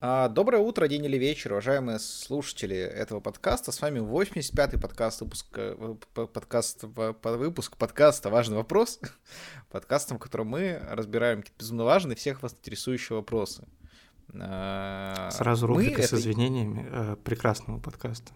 [0.00, 3.72] А, доброе утро, день или вечер, уважаемые слушатели этого подкаста.
[3.72, 9.00] С вами 85-й подкаст, выпуск, э, подкаст, выпуск подкаста «Важный вопрос».
[9.72, 13.66] Подкастом, в котором мы разбираем какие-то безумно важные, всех вас интересующие вопросы.
[14.34, 18.32] А, Сразу рубрика мы с извинениями э, прекрасного подкаста.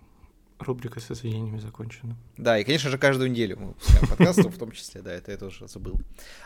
[0.63, 2.17] Рубрика с извинениями закончена.
[2.37, 5.37] Да, и, конечно же, каждую неделю мы выпускаем подкасты, в том числе, да, это я
[5.37, 6.01] тоже забыл.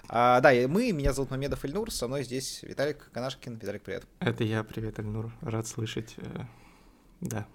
[0.09, 3.57] А, да, и мы, меня зовут Мамедов Эльнур, со мной здесь Виталик Канашкин.
[3.57, 4.07] Виталик, привет.
[4.21, 6.45] Это я, привет, Эльнур, рад слышать, э,
[7.21, 7.47] да.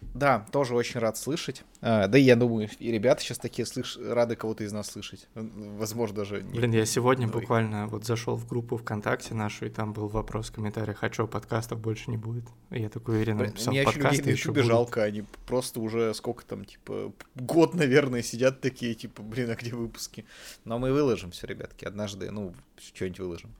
[0.00, 1.64] Да, тоже очень рад слышать.
[1.80, 3.98] А, да и я думаю, и ребята сейчас такие слыш...
[4.00, 5.28] рады кого-то из нас слышать.
[5.34, 6.40] Возможно, даже...
[6.40, 7.32] Блин, я сегодня Ой.
[7.32, 11.26] буквально вот зашел в группу ВКонтакте нашу, и там был вопрос в комментариях, а что,
[11.26, 12.44] подкастов больше не будет?
[12.70, 14.64] И я такой уверенно написал, Мне подкасты людей еще будут.
[14.64, 19.72] жалко, они просто уже сколько там, типа, год, наверное, сидят такие, типа, блин, а где
[19.72, 20.24] выпуски?
[20.64, 23.54] Но мы выложим все, ребятки, однажды, ну, что-нибудь выложим.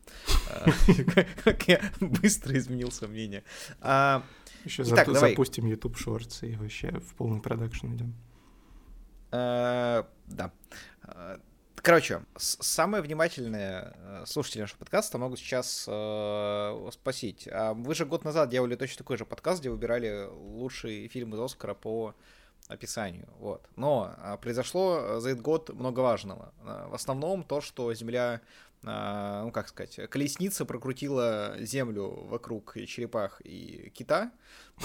[0.51, 0.67] А,
[1.45, 3.45] как я быстро изменил мнение.
[4.65, 5.31] А, еще Итак, зап- давай.
[5.31, 8.15] запустим YouTube Shorts и вообще в полный продакшн идем.
[9.31, 10.53] Э, да.
[11.05, 11.39] Э,
[11.77, 17.49] короче, самые внимательные э, слушатели нашего подкаста могут сейчас э, спросить.
[17.51, 21.41] А вы же год назад делали точно такой же подкаст, где выбирали лучшие фильмы из
[21.41, 22.15] Оскара по
[22.69, 23.29] описанию.
[23.39, 23.67] Вот.
[23.77, 26.53] Но произошло за этот год много важного.
[26.63, 28.41] В основном то, что Земля а,
[28.83, 34.33] ну как сказать, колесница прокрутила землю вокруг черепах и кита,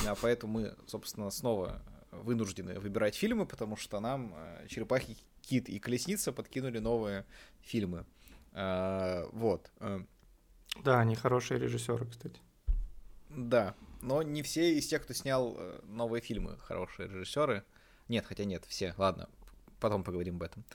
[0.08, 5.80] а поэтому мы, собственно, снова вынуждены выбирать фильмы, потому что нам а, черепахи, кит и
[5.80, 7.26] колесница подкинули новые
[7.62, 8.06] фильмы.
[8.52, 9.72] Вот.
[10.84, 12.40] Да, они хорошие режиссеры, кстати.
[13.30, 17.64] Да, но не все из тех, кто снял э, новые фильмы, хорошие режиссеры.
[18.08, 18.94] Нет, хотя нет, все.
[18.98, 19.30] Ладно,
[19.80, 20.66] потом поговорим об этом.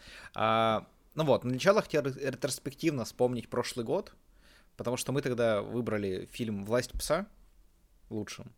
[1.18, 4.14] Ну вот, для начала хотел ретроспективно вспомнить прошлый год,
[4.76, 7.26] потому что мы тогда выбрали фильм «Власть пса»
[8.08, 8.52] лучшим,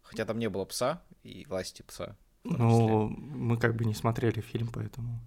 [0.00, 2.16] хотя там не было пса и власти пса.
[2.44, 5.20] Ну, мы как бы не смотрели фильм, поэтому...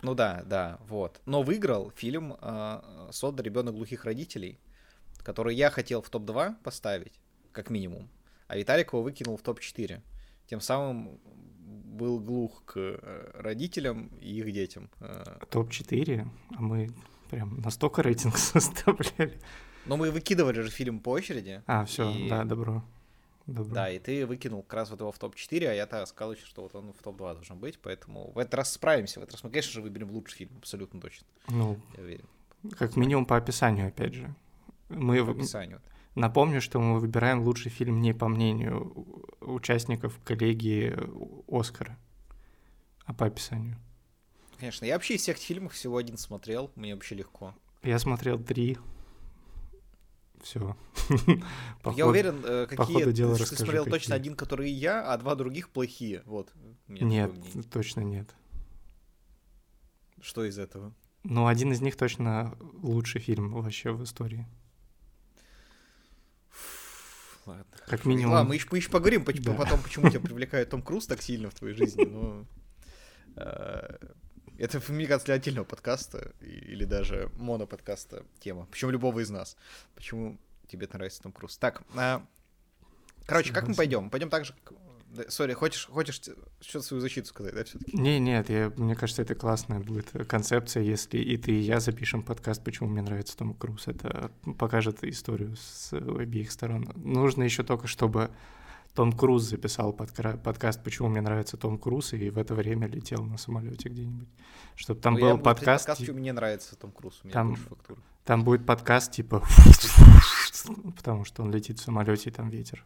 [0.00, 1.20] Ну да, да, вот.
[1.26, 3.42] Но выиграл фильм э, «Содда.
[3.42, 4.58] Ребенок глухих родителей»,
[5.18, 7.20] который я хотел в топ-2 поставить,
[7.52, 8.08] как минимум,
[8.48, 10.00] а Виталик его выкинул в топ-4.
[10.46, 11.20] Тем самым
[11.94, 14.90] был глух к э, родителям и их детям.
[15.00, 15.38] Э.
[15.50, 16.90] Топ-4, а мы
[17.30, 19.38] прям настолько рейтинг составляли.
[19.86, 21.62] Но мы выкидывали же фильм по очереди.
[21.66, 22.28] А, все, и...
[22.28, 22.82] да, добро.
[23.46, 23.74] Добро.
[23.74, 26.62] Да, и ты выкинул как раз вот его в топ-4, а я-то сказал еще, что
[26.62, 29.50] вот он в топ-2 должен быть, поэтому в этот раз справимся, в этот раз мы,
[29.50, 31.26] конечно же, выберем лучший фильм, абсолютно точно.
[31.48, 32.24] Ну, я уверен.
[32.78, 34.34] Как минимум по описанию, опять же.
[34.88, 35.82] Мы по описанию.
[36.14, 38.92] Напомню, что мы выбираем лучший фильм не по мнению
[39.40, 40.94] участников коллегии
[41.48, 41.98] Оскара,
[43.04, 43.76] а по описанию.
[44.58, 47.54] Конечно, я вообще из всех фильмов всего один смотрел, мне вообще легко.
[47.82, 48.78] Я смотрел три.
[50.40, 50.76] Все.
[51.96, 56.22] я уверен, э, какие дела ты, смотрел точно один, который я, а два других плохие.
[56.26, 56.52] Вот.
[56.86, 57.32] Нет,
[57.72, 58.34] точно нет.
[60.20, 60.94] Что из этого?
[61.24, 64.46] Ну, один из них точно лучший фильм вообще в истории
[67.46, 67.66] ладно.
[67.86, 68.34] Как минимум.
[68.34, 69.52] Ладно, мы еще, мы еще поговорим да.
[69.54, 72.46] потом, почему тебя привлекает Том Круз так сильно в твоей жизни, но...
[73.36, 73.96] Э,
[74.58, 78.66] это, мне кажется, для отдельного подкаста или даже моноподкаста тема.
[78.70, 79.56] Причем любого из нас.
[79.94, 80.38] Почему
[80.68, 81.58] тебе нравится Том Круз?
[81.58, 82.24] Так, а,
[83.26, 84.10] короче, как мы пойдем?
[84.10, 84.54] Пойдем так же,
[85.28, 86.20] Сори, хочешь, хочешь
[86.60, 87.96] что-то свою защиту сказать, да, все-таки?
[87.96, 92.22] Не, нет, я, мне кажется, это классная будет концепция, если и ты, и я запишем
[92.22, 93.86] подкаст, почему мне нравится Том Круз.
[93.86, 96.90] Это покажет историю с обеих сторон.
[96.96, 98.30] Нужно еще только, чтобы
[98.94, 103.24] том Круз записал подка- подкаст «Почему мне нравится Том Круз», и в это время летел
[103.24, 104.28] на самолете где-нибудь.
[104.76, 105.86] Чтобы там ну, был подкаст...
[105.86, 107.56] подкаст «Почему мне нравится Том Круз», у меня там.
[108.24, 109.44] Там будет подкаст типа...
[110.96, 112.84] Потому что он летит в самолете, и там ветер.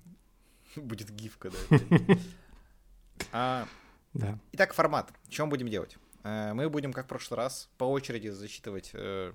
[0.84, 1.78] Будет гифка, да.
[3.32, 3.68] а,
[4.14, 4.38] да.
[4.52, 5.12] Итак, формат.
[5.28, 5.96] Что мы будем делать?
[6.24, 9.32] Э, мы будем, как в прошлый раз, по очереди зачитывать, э,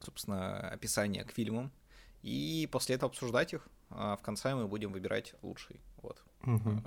[0.00, 1.70] собственно, описание к фильмам.
[2.22, 3.68] И после этого обсуждать их.
[3.90, 5.80] А в конце мы будем выбирать лучший.
[6.02, 6.22] Вот.
[6.42, 6.82] Угу.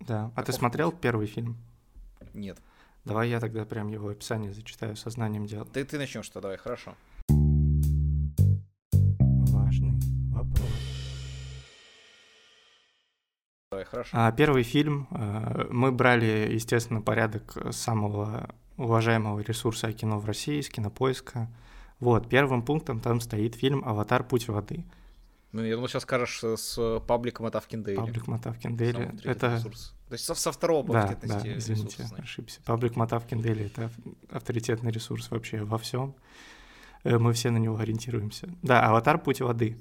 [0.00, 0.32] Да.
[0.36, 1.00] А ты смотрел путь?
[1.00, 1.56] первый фильм?
[2.32, 2.58] Нет.
[3.04, 5.64] Давай я тогда прям его описание зачитаю сознанием дела.
[5.64, 6.96] Ты, ты начнешь что, давай, хорошо.
[13.84, 14.10] Хорошо.
[14.12, 20.68] А, первый фильм э, мы брали, естественно, порядок самого уважаемого ресурса кино в России, с
[20.68, 21.48] кинопоиска.
[22.00, 24.22] Вот, первым пунктом там стоит фильм «Аватар.
[24.24, 24.84] Путь воды».
[25.52, 27.96] Ну, я думал, сейчас скажешь с пабликом Дейли.
[27.96, 29.10] Паблик Матавкин Дейли.
[29.24, 29.54] Это...
[29.54, 29.94] Ресурс.
[30.08, 32.60] То есть со, со второго по да, да, извините, ресурса, ошибся.
[32.64, 33.90] Паблик Матавкин Дейли— это
[34.30, 36.14] авторитетный ресурс вообще во всем.
[37.04, 38.48] Э, мы все на него ориентируемся.
[38.62, 39.18] Да, «Аватар.
[39.18, 39.78] Путь воды».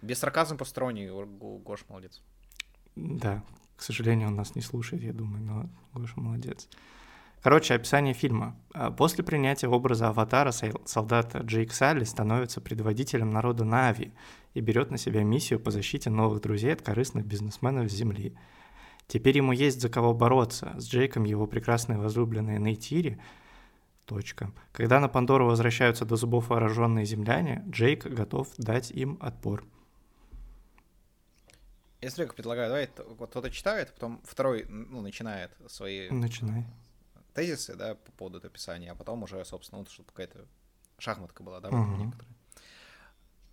[0.00, 2.22] Без сарказма посторонний, Гош молодец.
[2.98, 3.44] Да,
[3.76, 6.68] к сожалению, он нас не слушает, я думаю, но Гоша молодец.
[7.42, 8.56] Короче, описание фильма.
[8.74, 14.12] А, после принятия образа аватара солдат Джейк Салли становится предводителем народа Нави
[14.54, 18.34] и берет на себя миссию по защите новых друзей от корыстных бизнесменов с Земли.
[19.06, 20.74] Теперь ему есть за кого бороться.
[20.76, 23.18] С Джейком его прекрасные возлюбленные Нейтири.
[24.04, 24.50] Точка.
[24.72, 29.64] Когда на Пандору возвращаются до зубов вооруженные земляне, Джейк готов дать им отпор.
[32.00, 36.64] Я смотрю, предлагаю, давай вот кто-то читает, потом второй ну, начинает свои Начинай.
[37.34, 40.46] тезисы, да, по поводу этого описания, а потом уже, собственно, вот, чтобы какая-то
[40.98, 41.96] шахматка была, да, uh-huh.
[41.96, 42.34] некоторые.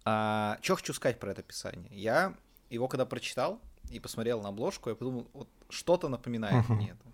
[0.04, 1.90] А, что хочу сказать про это описание?
[1.92, 2.36] Я
[2.70, 3.60] его когда прочитал
[3.90, 6.74] и посмотрел на обложку, я подумал, вот что-то напоминает uh-huh.
[6.74, 7.12] мне это.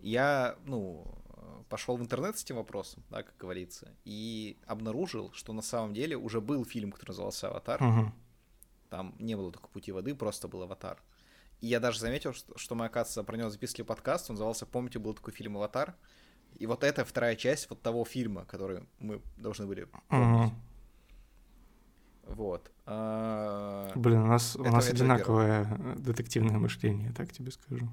[0.00, 1.06] Я, ну,
[1.68, 6.16] пошел в интернет с этим вопросом, да, как говорится, и обнаружил, что на самом деле
[6.16, 8.10] уже был фильм, который назывался «Аватар», uh-huh
[8.94, 11.02] там не было только пути воды, просто был аватар.
[11.60, 15.00] И я даже заметил, что, что мы, оказывается, про него записывали подкаст, он назывался «Помните,
[15.00, 15.96] был такой фильм «Аватар»?»
[16.54, 20.52] И вот это вторая часть вот того фильма, который мы должны были помнить.
[22.22, 22.70] Вот.
[22.86, 23.90] А...
[23.96, 25.96] Блин, у нас, у нас одинаковое первое.
[25.96, 27.88] детективное мышление, так тебе скажу.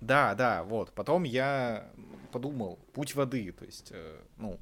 [0.00, 0.92] Да, да, вот.
[0.92, 1.90] Потом я
[2.30, 4.60] подумал, путь воды, то есть, э, ну,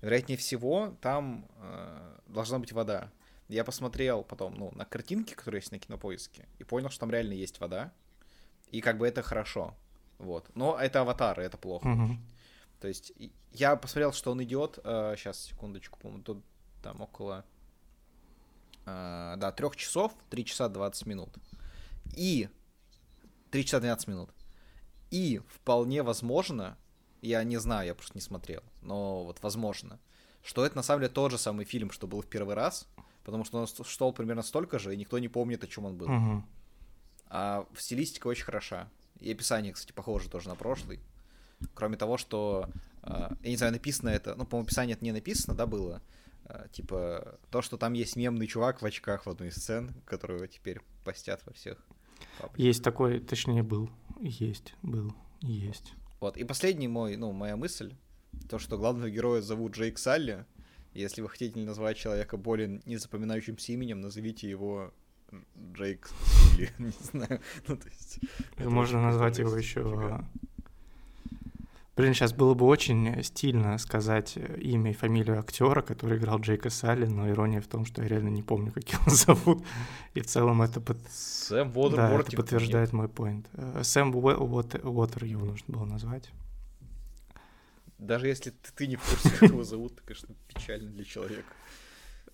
[0.00, 3.12] вероятнее всего, там э, должна быть вода.
[3.48, 7.32] Я посмотрел потом, ну, на картинки, которые есть на кинопоиске, и понял, что там реально
[7.32, 7.92] есть вода.
[8.70, 9.74] И как бы это хорошо.
[10.18, 10.50] Вот.
[10.54, 11.88] Но это аватар, и это плохо.
[11.88, 12.16] Uh-huh.
[12.80, 13.12] То есть
[13.52, 14.78] я посмотрел, что он идет.
[14.84, 16.44] Э, сейчас, секундочку, по-моему, тут
[16.82, 17.44] там около.
[18.84, 21.30] Э, да, трех часов, 3 часа 20 минут.
[22.14, 22.48] И
[23.50, 24.30] 3 часа 12 минут.
[25.10, 26.76] И вполне возможно,
[27.22, 29.98] я не знаю, я просто не смотрел, но вот возможно,
[30.42, 32.86] что это на самом деле тот же самый фильм, что был в первый раз,
[33.28, 36.10] потому что он шел примерно столько же, и никто не помнит, о чем он был.
[36.10, 36.44] Угу.
[37.26, 38.88] А стилистика очень хороша.
[39.20, 40.98] И описание, кстати, похоже тоже на прошлый.
[41.74, 42.70] Кроме того, что,
[43.02, 46.00] э, я не знаю, написано это, ну, по-моему, описание это не написано, да, было.
[46.46, 50.48] Э, типа, то, что там есть мемный чувак в очках в одной из сцен, которого
[50.48, 51.76] теперь постят во всех.
[52.38, 52.58] Пабликах.
[52.58, 53.90] Есть такой, точнее, был.
[54.22, 55.92] Есть, был, есть.
[56.20, 57.94] Вот, и последний мой, ну, моя мысль,
[58.48, 60.46] то, что главного героя зовут Джейк Салли,
[60.94, 64.92] если вы хотите назвать человека более незапоминающимся именем, назовите его
[65.74, 66.10] Джейк
[66.56, 67.40] или не знаю.
[67.66, 68.20] Ну, то есть,
[68.58, 70.24] Можно назвать его еще...
[71.96, 77.06] Блин, сейчас было бы очень стильно сказать имя и фамилию актера, который играл Джейка Салли,
[77.06, 79.64] но ирония в том, что я реально не помню, как его зовут.
[80.14, 80.98] И в целом это, под...
[81.10, 83.48] Сэм да, это подтверждает мой поинт.
[83.54, 86.30] Э, Сэм Уотер его нужно было назвать.
[87.98, 91.52] Даже если ты, ты не в курсе, как его зовут, это, конечно, печально для человека,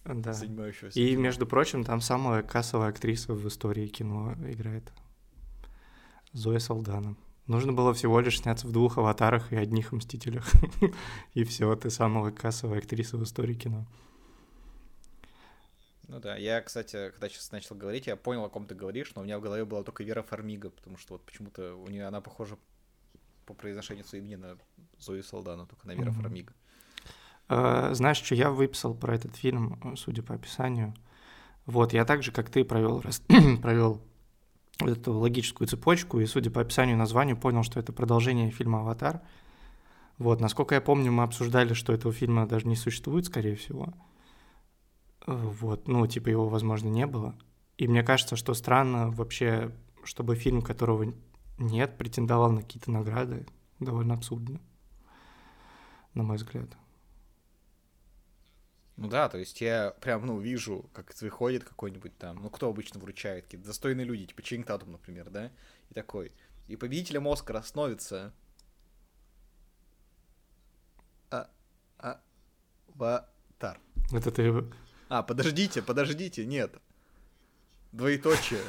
[0.05, 0.33] да.
[0.33, 1.01] занимающегося.
[1.01, 4.93] И, между прочим, там самая кассовая актриса в истории кино играет.
[6.33, 7.17] Зоя Салдана.
[7.47, 10.51] Нужно было всего лишь сняться в двух аватарах и одних мстителях.
[11.35, 13.87] и все, ты самая кассовая актриса в истории кино.
[16.09, 19.23] Ну да, я, кстати, когда сейчас начал говорить, я понял, о ком ты говоришь, но
[19.23, 22.21] у меня в голове была только Вера Фармига, потому что вот почему-то у нее она
[22.21, 22.59] похожа
[23.47, 24.57] по произношению своего имени на
[24.99, 26.23] Зою Салдану, только на Вера mm-hmm.
[26.23, 26.53] Фармига.
[27.47, 30.95] Uh, знаешь, что я выписал про этот фильм, судя по описанию?
[31.67, 33.03] Вот, я так же, как ты, провел,
[33.63, 34.03] провел
[34.81, 39.21] эту логическую цепочку, и, судя по описанию и названию, понял, что это продолжение фильма «Аватар».
[40.19, 43.93] Вот, насколько я помню, мы обсуждали, что этого фильма даже не существует, скорее всего.
[45.27, 47.35] Вот, ну, типа его, возможно, не было.
[47.79, 49.73] И мне кажется, что странно вообще,
[50.05, 51.13] чтобы фильм, которого
[51.59, 53.47] нет, претендовал на какие-то награды.
[53.81, 54.61] Довольно абсурдно,
[56.15, 56.69] на мой взгляд.
[58.97, 63.01] Ну да, то есть я прям, ну, вижу, как выходит какой-нибудь там, ну, кто обычно
[63.01, 65.51] вручает, какие-то достойные люди, типа Чейн Татум, например, да,
[65.91, 66.33] и такой.
[66.69, 68.33] И победителем Оскара становится...
[71.31, 71.51] А...
[71.99, 72.21] А...
[72.95, 73.81] Ватар.
[74.13, 74.65] Это ты...
[75.09, 76.77] А, подождите, подождите, нет.
[77.95, 78.61] Двоеточие.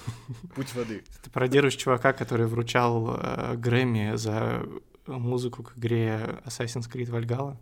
[0.53, 1.03] Путь воды.
[1.23, 4.63] Ты пародируешь чувака, который вручал э, Грэмми за
[5.07, 7.57] музыку к игре Assassin's Creed Valhalla.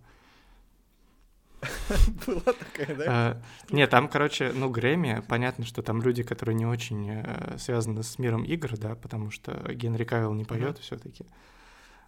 [2.27, 3.31] Была такая, да?
[3.31, 3.43] Uh,
[3.73, 8.19] нет, там, короче, ну, Грэмми, понятно, что там люди, которые не очень uh, связаны с
[8.19, 11.25] миром игр, да, потому что Генри Кавилл не поет все-таки.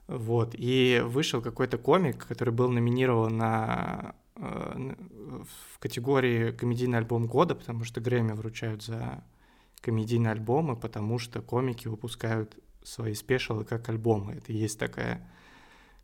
[0.07, 7.55] Вот, и вышел какой-то комик, который был номинирован на, uh, в категории комедийный альбом года,
[7.55, 9.23] потому что Грэмми вручают за
[9.85, 14.33] комедийные альбомы, потому что комики выпускают свои спешалы как альбомы.
[14.33, 15.29] Это есть такая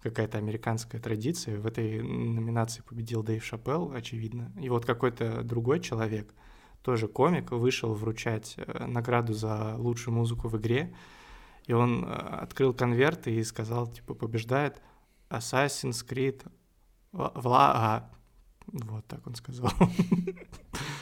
[0.03, 1.59] какая-то американская традиция.
[1.59, 4.51] В этой номинации победил Дэйв Шапелл, очевидно.
[4.61, 6.31] И вот какой-то другой человек
[6.83, 10.95] тоже комик, вышел вручать э, награду за лучшую музыку в игре,
[11.65, 14.79] и он э, открыл конверт и сказал, типа, побеждает
[15.29, 16.43] Assassin's Creed
[17.11, 18.09] Вла...
[18.67, 19.71] Вот так он сказал.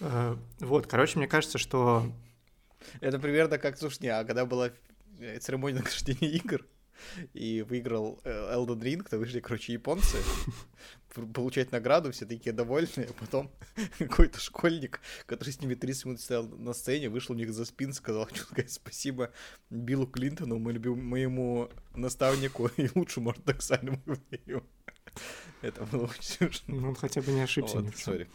[0.00, 2.12] Э, вот, короче, мне кажется, что...
[3.00, 4.70] Это примерно как, слушай, а когда была
[5.40, 6.64] церемония награждения игр,
[7.34, 10.18] и выиграл Elden Ring, то вышли, короче, японцы
[11.34, 13.50] получать награду, все такие довольные, а потом
[13.98, 17.92] какой-то школьник, который с ними 30 минут стоял на сцене, вышел у них за спин,
[17.92, 19.30] сказал, сказать спасибо
[19.70, 24.64] Биллу Клинтону, моему наставнику и лучшему ортодоксальному еврею.
[25.62, 26.74] Это было очень смешно.
[26.74, 28.26] Ну, он хотя бы не ошибся вот.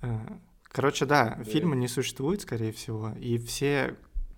[0.00, 0.18] Э,
[0.68, 3.96] короче, да, да, фильма не существует, скорее всего, и все,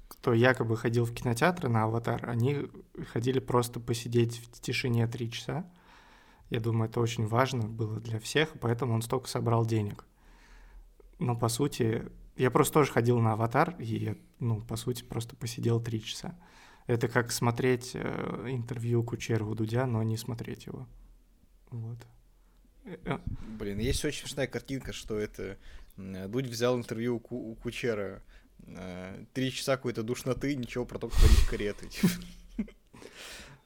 [0.09, 2.67] кто якобы ходил в кинотеатры на «Аватар», они
[3.13, 5.65] ходили просто посидеть в тишине три часа.
[6.51, 10.05] Я думаю, это очень важно было для всех, поэтому он столько собрал денег.
[11.19, 15.81] Но, по сути, я просто тоже ходил на «Аватар», и, ну, по сути, просто посидел
[15.81, 16.39] три часа.
[16.87, 20.89] Это как смотреть э, интервью Кучерова Дудя, но не смотреть его.
[21.71, 21.99] Вот.
[22.85, 23.19] Э, э.
[23.59, 25.57] Блин, есть очень смешная картинка, что это
[26.29, 28.23] Дудь взял интервью у, Ку- у Кучера.
[28.67, 31.89] Э, три часа какой-то душноты, ничего про то, как водить кареты.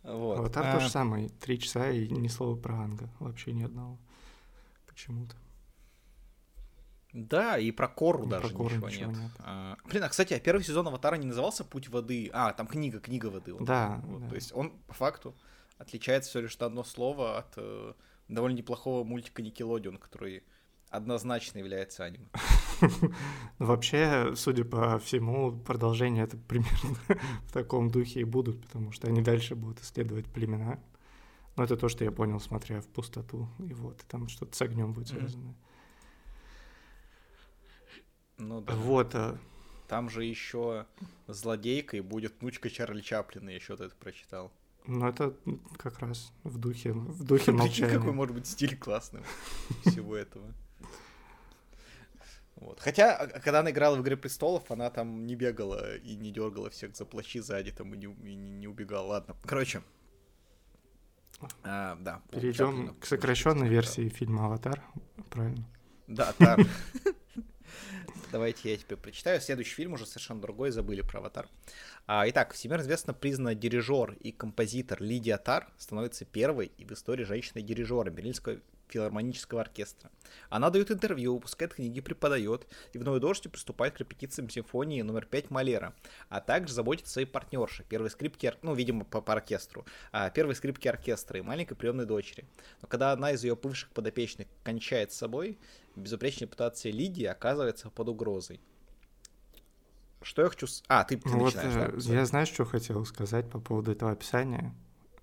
[0.03, 0.38] Вот.
[0.38, 0.73] Аватар а...
[0.75, 1.31] то же самое.
[1.41, 3.09] Три часа и ни слова про Анга.
[3.21, 3.99] Вообще ни одного.
[4.87, 5.35] Почему-то.
[7.14, 9.21] Да, и про Кору и даже про Кору ничего, ничего нет.
[9.21, 9.31] нет.
[9.38, 12.29] А, блин, а кстати, а первый сезон Аватара не назывался Путь воды.
[12.33, 13.55] А, там книга, книга воды.
[13.55, 14.29] Он, да, вот, да.
[14.29, 15.35] То есть он по факту
[15.79, 17.95] отличается все лишь одно слово от э,
[18.29, 20.43] довольно неплохого мультика Никелодион, который
[20.95, 22.29] однозначно является аниме.
[23.59, 26.97] Вообще, судя по всему, продолжение это примерно
[27.47, 30.79] в таком духе и будут, потому что они дальше будут исследовать племена.
[31.57, 33.49] Но это то, что я понял, смотря в пустоту.
[33.59, 35.55] И вот, и там что-то с огнем будет связано.
[38.39, 38.75] Ну да.
[38.75, 39.15] Вот.
[39.15, 39.39] А...
[39.89, 40.87] Там же еще
[41.27, 44.53] злодейкой будет внучка Чарли Чаплина, я еще это прочитал.
[44.87, 45.35] Ну, это
[45.77, 47.97] как раз в духе, в духе молчания.
[47.97, 49.23] какой может быть стиль классный
[49.87, 50.53] всего этого.
[52.57, 52.81] Вот.
[52.81, 56.71] Хотя, а, когда она играла в «Игре престолов», она там не бегала и не дергала
[56.71, 59.07] всех за плащи сзади, там и не, и не, убегала.
[59.07, 59.83] Ладно, короче.
[61.62, 62.23] А, да.
[62.31, 64.83] Перейдем к сокращенной версии фильма «Аватар»,
[65.31, 65.69] правильно?
[66.07, 66.61] Да, Тар.
[68.33, 69.41] Давайте я теперь прочитаю.
[69.41, 71.49] Следующий фильм уже совершенно другой, забыли про «Аватар».
[72.07, 77.25] А, итак, всемирно известно признанная дирижер и композитор Лидия Тар становится первой и в истории
[77.25, 80.11] женщиной-дирижером Берлинского филармонического оркестра.
[80.50, 85.26] Она дает интервью, выпускает книги, преподает и в «Новой дождь» приступает к репетициям симфонии номер
[85.26, 85.95] 5 Малера,
[86.29, 90.55] а также заботится о своей партнерше, первой скрипке, ну, видимо, по, по оркестру, а, первой
[90.55, 92.47] скрипке оркестра и маленькой приемной дочери.
[92.83, 95.59] Но когда одна из ее бывших подопечных кончает с собой,
[95.97, 98.61] безупречная репутация Лидии оказывается под угрозой.
[100.23, 100.67] Что я хочу...
[100.88, 102.14] А, ты, ты вот, начинаешь, да?
[102.14, 104.75] Я знаешь, что хотел сказать по поводу этого описания?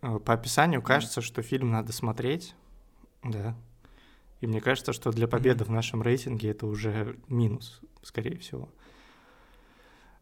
[0.01, 2.55] Э, по описанию кажется, что фильм надо смотреть,
[3.23, 3.55] да.
[4.39, 5.67] И мне кажется, что для победы mm-hmm.
[5.67, 8.69] в нашем рейтинге это уже минус, скорее всего.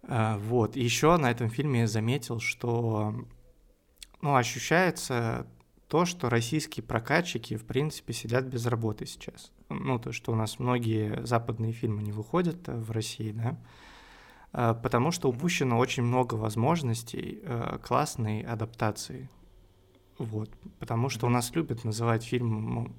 [0.04, 0.76] А, вот.
[0.76, 3.16] И еще на этом фильме я заметил, что
[4.22, 5.48] ну, ощущается
[5.88, 9.52] то, что российские прокатчики, в принципе, сидят без работы сейчас.
[9.70, 13.58] Ну, то, что у нас многие западные фильмы не выходят э, в России, да,
[14.52, 19.30] а, потому что упущено очень много возможностей э, классной адаптации
[20.20, 22.96] вот, потому что у нас любят называть фильм ну,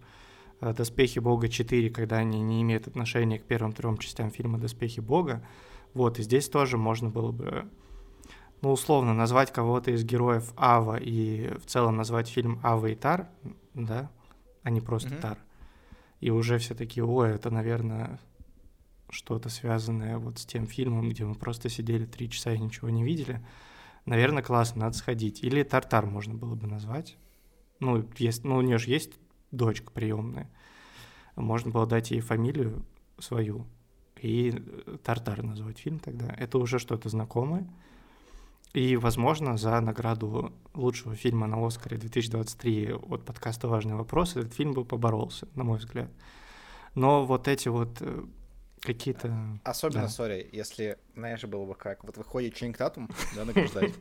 [0.61, 5.01] э, «Доспехи Бога 4», когда они не имеют отношения к первым трем частям фильма «Доспехи
[5.01, 5.47] Бога».
[5.93, 7.69] Вот, и здесь тоже можно было бы,
[8.63, 13.29] ну, условно, назвать кого-то из героев Ава и в целом назвать фильм Ава и Тар,
[13.75, 14.11] да,
[14.63, 15.21] а не просто mm-hmm.
[15.21, 15.39] Тар.
[16.21, 18.19] И уже все такие, ой, это, наверное,
[19.11, 23.05] что-то связанное вот с тем фильмом, где мы просто сидели три часа и ничего не
[23.05, 23.45] видели
[24.07, 25.43] наверное, классно, надо сходить.
[25.43, 27.17] Или Тартар можно было бы назвать.
[27.81, 29.13] Ну, есть, ну у нее же есть
[29.51, 30.51] дочка приемная.
[31.37, 32.85] Можно было дать ей фамилию
[33.19, 33.67] свою
[34.21, 36.27] и э, Тартар назвать фильм тогда.
[36.39, 37.67] Это уже что-то знакомое.
[38.73, 44.73] И, возможно, за награду лучшего фильма на Оскаре 2023 от подкаста «Важный вопрос» этот фильм
[44.75, 46.11] бы поборолся, на мой взгляд.
[46.95, 48.25] Но вот эти вот э,
[48.81, 49.61] какие-то...
[49.65, 50.57] Особенно, сори, да.
[50.57, 53.95] если, знаешь, было бы как, вот выходит Ченнинг Татум, да, награждать,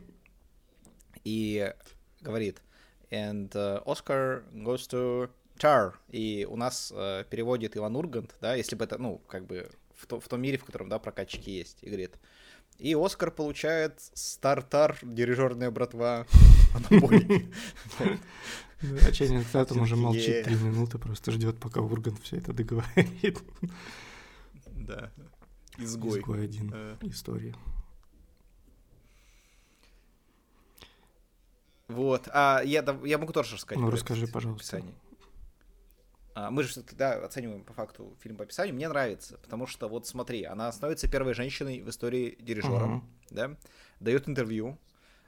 [1.24, 1.72] и
[2.20, 2.62] говорит,
[3.10, 8.76] and uh, Oscar goes to Tar, и у нас uh, переводит Иван Ургант, да, если
[8.76, 11.78] бы это, ну, как бы в, то, в том мире, в котором, да, прокатчики есть,
[11.82, 12.18] и говорит,
[12.78, 16.26] и Оскар получает Стартар, дирижерная братва,
[16.74, 17.52] анаболики.
[18.80, 23.42] А Ченнинг Татум уже молчит три минуты, просто ждет, пока Ургант все это договорит
[24.90, 25.12] да.
[25.78, 26.20] Изгой.
[26.20, 26.96] Изгой один э...
[27.02, 27.54] истории.
[31.88, 32.28] Вот.
[32.32, 33.82] А я, я могу тоже рассказать.
[33.82, 34.76] Ну, расскажи, пожалуйста.
[34.76, 34.94] Описании.
[36.34, 38.74] А, мы же все-таки да, оцениваем по факту фильм по описанию.
[38.74, 43.34] Мне нравится, потому что вот смотри, она становится первой женщиной в истории дирижером, uh-huh.
[43.34, 43.56] да,
[43.98, 44.78] дает интервью.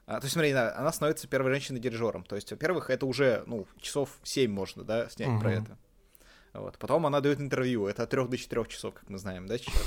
[0.07, 2.25] А, то есть, смотри, да, она становится первой женщиной-дирижером.
[2.25, 5.41] То есть, во-первых, это уже, ну, часов 7 можно, да, снять uh-huh.
[5.41, 5.79] про это.
[6.53, 6.79] Вот.
[6.79, 9.87] Потом она дает интервью, это от 3 до 4 часов, как мы знаем, да, сейчас.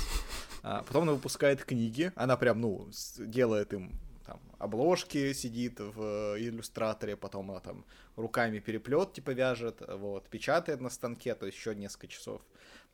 [0.62, 3.92] А, потом она выпускает книги, она прям, ну, делает им
[4.26, 7.84] там обложки сидит в э, иллюстраторе, потом она там
[8.16, 12.42] руками переплет типа вяжет, вот, печатает на станке, то есть еще несколько часов.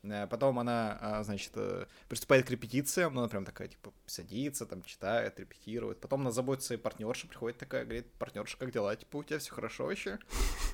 [0.03, 4.67] Э, потом она, а, значит, э, приступает к репетициям, ну, она прям такая, типа, садится,
[4.67, 6.01] там, читает, репетирует.
[6.01, 8.95] Потом она заботится своей партнерши, приходит такая, говорит, партнерша, как дела?
[8.95, 10.19] Типа, у тебя все хорошо вообще?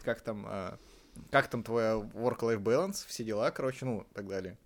[0.03, 0.79] Как там,
[1.31, 4.59] как там твоя work-life balance, все дела, короче, ну, так далее.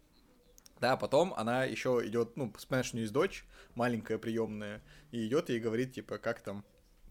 [0.81, 3.45] Да, потом она еще идет, ну, понимаешь, у нее есть дочь,
[3.75, 4.83] маленькая приемная,
[5.13, 6.65] и идет и говорит, типа, как там,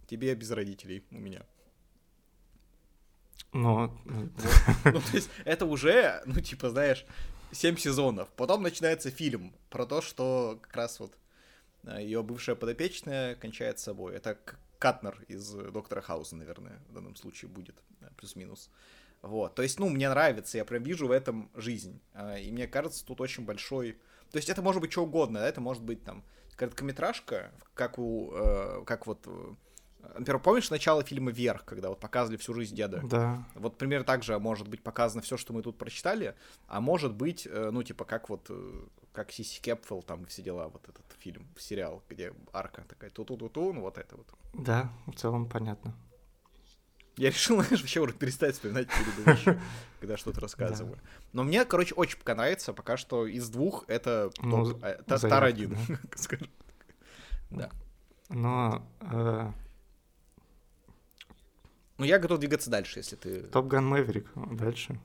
[0.08, 1.46] тебе без родителей у меня.
[3.54, 3.98] Но...
[4.06, 4.30] Ну,
[4.86, 7.06] ну, то есть, это уже, ну, типа, знаешь,
[7.52, 8.30] семь сезонов.
[8.36, 11.18] Потом начинается фильм про то, что как раз вот
[11.84, 14.16] э, ее бывшая подопечная кончает собой.
[14.16, 14.38] Это
[14.80, 18.70] Катнер из Доктора Хауса, наверное, в данном случае будет, э, плюс-минус.
[19.22, 22.02] Вот, то есть, ну, мне нравится, я прям вижу в этом жизнь.
[22.14, 23.98] А, и мне кажется, тут очень большой...
[24.32, 25.48] То есть это может быть что угодно, да?
[25.48, 26.24] это может быть там
[26.56, 28.32] короткометражка, как у...
[28.34, 29.20] Э, как вот...
[29.28, 29.54] Э,
[30.18, 33.02] например, помнишь начало фильма «Вверх», когда вот показывали всю жизнь деда?
[33.04, 33.46] Да.
[33.54, 36.36] Вот примерно так же может быть показано все, что мы тут прочитали,
[36.68, 38.50] а может быть, э, ну, типа, как вот,
[39.12, 43.82] как Сиси Кепфелл, там, все дела, вот этот фильм, сериал, где арка такая ту-ту-ту-ту, ну,
[43.82, 44.28] вот это вот.
[44.54, 45.94] Да, в целом понятно.
[47.18, 49.60] Я решил, знаешь, вообще уже перестать вспоминать передачи,
[50.00, 50.98] когда что-то рассказываю.
[51.34, 52.74] Но мне, короче, очень пока нравится.
[52.74, 54.74] Пока что из двух это ну,
[55.06, 55.78] Тар один,
[56.16, 56.50] скажем.
[57.50, 57.70] Да.
[58.30, 58.88] Но...
[59.02, 59.52] Э,
[61.98, 63.44] ну, я готов двигаться дальше, если ты...
[63.44, 65.00] Топ Ган Мэверик дальше.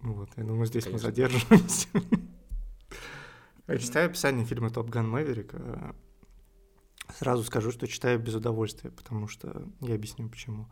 [0.00, 1.88] Вот, я думаю, здесь мы задержимся.
[3.66, 5.54] Я читаю описание фильма Топ Ган Мэверик.
[7.18, 10.68] Сразу скажу, что читаю без удовольствия, потому что я объясню почему.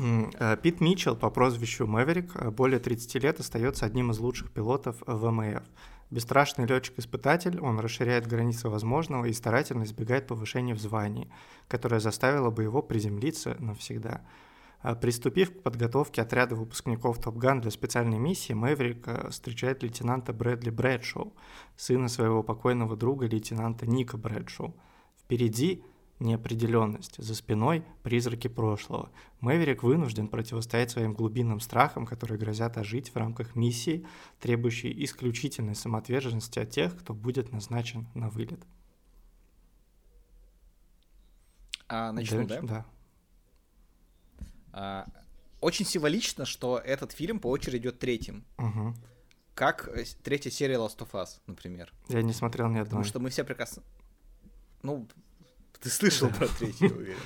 [0.00, 4.96] Э, Пит Митчелл по прозвищу Мэверик э, более 30 лет остается одним из лучших пилотов
[5.06, 5.62] ВМФ.
[6.10, 11.30] Бесстрашный летчик-испытатель, он расширяет границы возможного и старательно избегает повышения в звании,
[11.68, 14.22] которое заставило бы его приземлиться навсегда.
[14.82, 21.34] Э, приступив к подготовке отряда выпускников Топган для специальной миссии, Мэверик встречает лейтенанта Брэдли Брэдшоу,
[21.76, 24.74] сына своего покойного друга лейтенанта Ника Брэдшоу.
[25.18, 25.84] Впереди
[26.20, 29.10] неопределенность, за спиной призраки прошлого.
[29.40, 34.06] Мэверик вынужден противостоять своим глубинным страхам, которые грозят ожить в рамках миссии,
[34.38, 38.60] требующей исключительной самоотверженности от тех, кто будет назначен на вылет.
[41.88, 42.60] А, начну, да?
[42.62, 42.86] Да.
[44.72, 45.06] А,
[45.60, 48.44] очень символично, что этот фильм по очереди идет третьим.
[48.58, 48.94] Угу.
[49.54, 51.92] Как э, третья серия Last of Us, например.
[52.08, 52.84] Я не смотрел ни одной.
[52.84, 53.82] Потому что мы все прекрасно...
[54.82, 55.08] Ну,
[55.80, 57.18] ты слышал про третью, уверен.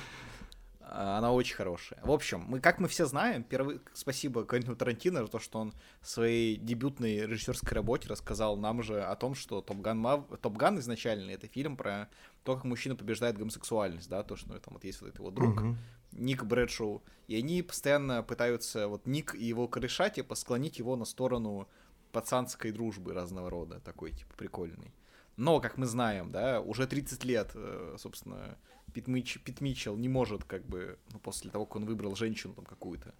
[0.87, 1.99] А, она очень хорошая.
[2.03, 5.73] В общем, мы, как мы все знаем, первый, спасибо Квентину Тарантино за то, что он
[5.99, 10.25] в своей дебютной режиссерской работе рассказал нам же о том, что Топ Ган, Мав...
[10.41, 12.09] Топ Ган изначально это фильм про
[12.43, 15.31] то, как мужчина побеждает гомосексуальность, да, то, что ну, там вот есть вот этот его
[15.31, 15.75] друг, uh-huh.
[16.13, 21.05] Ник Брэдшоу, и они постоянно пытаются, вот Ник и его кореша, типа, склонить его на
[21.05, 21.67] сторону
[22.11, 24.93] пацанской дружбы разного рода, такой, типа, прикольный.
[25.37, 28.57] Но, как мы знаем, да, уже 30 лет, э, собственно,
[28.93, 32.53] Пит, Мич, Пит Митчелл не может, как бы, ну, после того, как он выбрал женщину
[32.53, 33.13] там какую-то,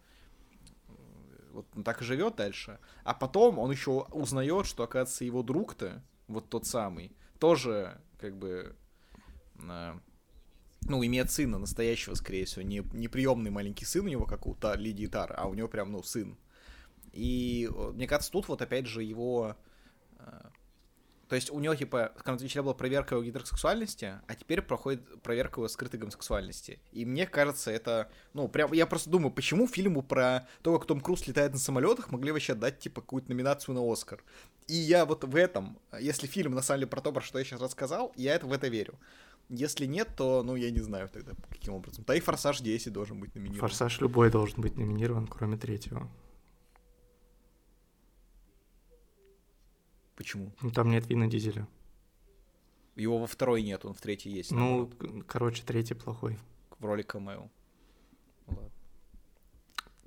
[0.88, 0.92] э,
[1.52, 2.80] вот он так и живет дальше.
[3.04, 8.78] А потом он еще узнает, что, оказывается, его друг-то, вот тот самый, тоже, как бы,
[9.62, 10.00] э,
[10.88, 14.56] ну, имеет сына настоящего, скорее всего, не, не приемный маленький сын у него, как у
[14.56, 16.38] Та, Лидии Тар, а у него прям, ну, сын.
[17.12, 19.58] И мне кажется, тут вот опять же его
[21.28, 25.68] то есть у него, типа, конце была проверка его гетеросексуальности, а теперь проходит проверка его
[25.68, 26.80] скрытой гомосексуальности.
[26.92, 31.02] И мне кажется, это, ну, прям, я просто думаю, почему фильму про то, как Том
[31.02, 34.24] Круз летает на самолетах, могли вообще дать, типа, какую-то номинацию на Оскар.
[34.68, 37.46] И я вот в этом, если фильм, на самом деле, про то, про что я
[37.46, 39.00] сейчас рассказал, я это в это верю.
[39.50, 42.04] Если нет, то, ну, я не знаю тогда, каким образом.
[42.08, 43.62] Да и «Форсаж 10» должен быть номинирован.
[43.62, 46.10] «Форсаж» любой должен быть номинирован, кроме третьего.
[50.16, 50.52] Почему?
[50.62, 51.68] Ну, там нет Вина Дизеля.
[52.96, 54.52] Его во второй нет, он в третьей есть.
[54.52, 55.26] Ну, наоборот.
[55.28, 56.38] короче, третий плохой.
[56.80, 57.50] В роли камео.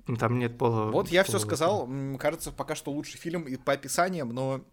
[0.07, 0.89] Ну, там нет пола.
[0.91, 1.87] Вот я все сказал.
[2.17, 4.65] Кажется, пока что лучший фильм и по описаниям, но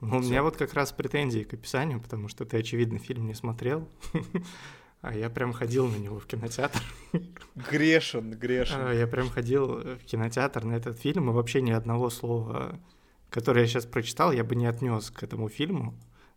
[0.00, 3.34] Ну, у меня вот как раз претензии к описанию, потому что ты, очевидно, фильм не
[3.34, 3.88] смотрел.
[5.02, 6.78] А я прям ходил на него в кинотеатр.
[7.70, 8.76] Грешен, грешен.
[8.78, 12.78] А, я прям ходил в кинотеатр на этот фильм, и вообще ни одного слова,
[13.30, 15.94] которое я сейчас прочитал, я бы не отнес к этому фильму.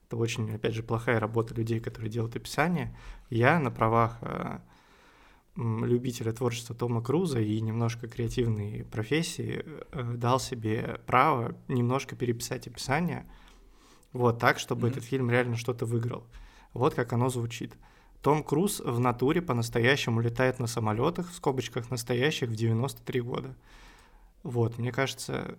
[0.08, 2.96] Это очень, опять же, плохая работа людей, которые делают описание.
[3.30, 4.62] Я на правах а,
[5.56, 13.26] любителя творчества Тома Круза и немножко креативной профессии э, дал себе право немножко переписать описание,
[14.14, 14.92] вот так, чтобы mm-hmm.
[14.92, 16.26] этот фильм реально что-то выиграл.
[16.74, 17.74] Вот как оно звучит.
[18.22, 23.56] Том Круз в натуре по-настоящему летает на самолетах, в скобочках настоящих, в 93 года.
[24.44, 25.58] Вот, мне кажется,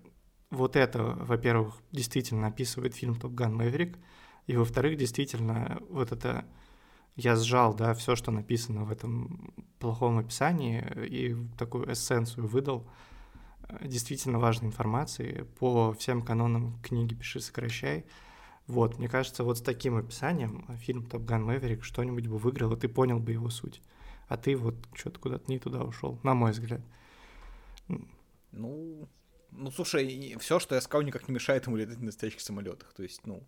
[0.55, 3.99] вот это, во-первых, действительно описывает фильм «Топ Ган Мэверик»,
[4.47, 6.45] и, во-вторых, действительно, вот это
[7.17, 12.87] я сжал, да, все, что написано в этом плохом описании, и такую эссенцию выдал
[13.81, 18.05] действительно важной информации по всем канонам книги «Пиши, сокращай»,
[18.67, 22.79] вот, мне кажется, вот с таким описанием фильм «Топ Ган Мэверик» что-нибудь бы выиграл, и
[22.79, 23.83] ты понял бы его суть.
[24.27, 26.81] А ты вот что-то куда-то не туда ушел, на мой взгляд.
[28.53, 29.09] Ну,
[29.57, 32.93] ну, слушай, все, что я сказал, никак не мешает ему летать на настоящих самолетах.
[32.93, 33.43] То есть, ну.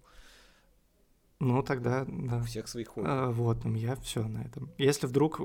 [1.38, 2.38] Ну, тогда, да.
[2.38, 3.06] У всех своих хобби.
[3.08, 4.70] А, вот, я все на этом.
[4.78, 5.40] Если вдруг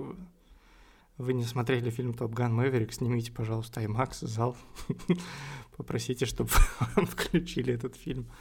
[1.17, 4.56] вы не смотрели фильм Топ Ган Мэверик, снимите, пожалуйста, IMAX, зал.
[5.78, 6.50] Попросите, чтобы
[6.95, 8.32] вам включили этот фильм.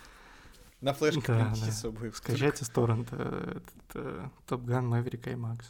[0.80, 1.54] На флешке да, да.
[1.54, 2.12] с собой.
[2.12, 5.64] Скачайте с торрента Top Gun Maverick IMAX.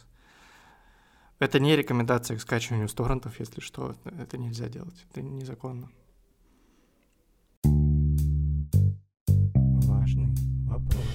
[1.39, 3.95] Это не рекомендация к скачиванию с торрентов, если что.
[4.05, 5.05] Это нельзя делать.
[5.09, 5.89] Это незаконно.
[10.85, 11.05] Вопрос.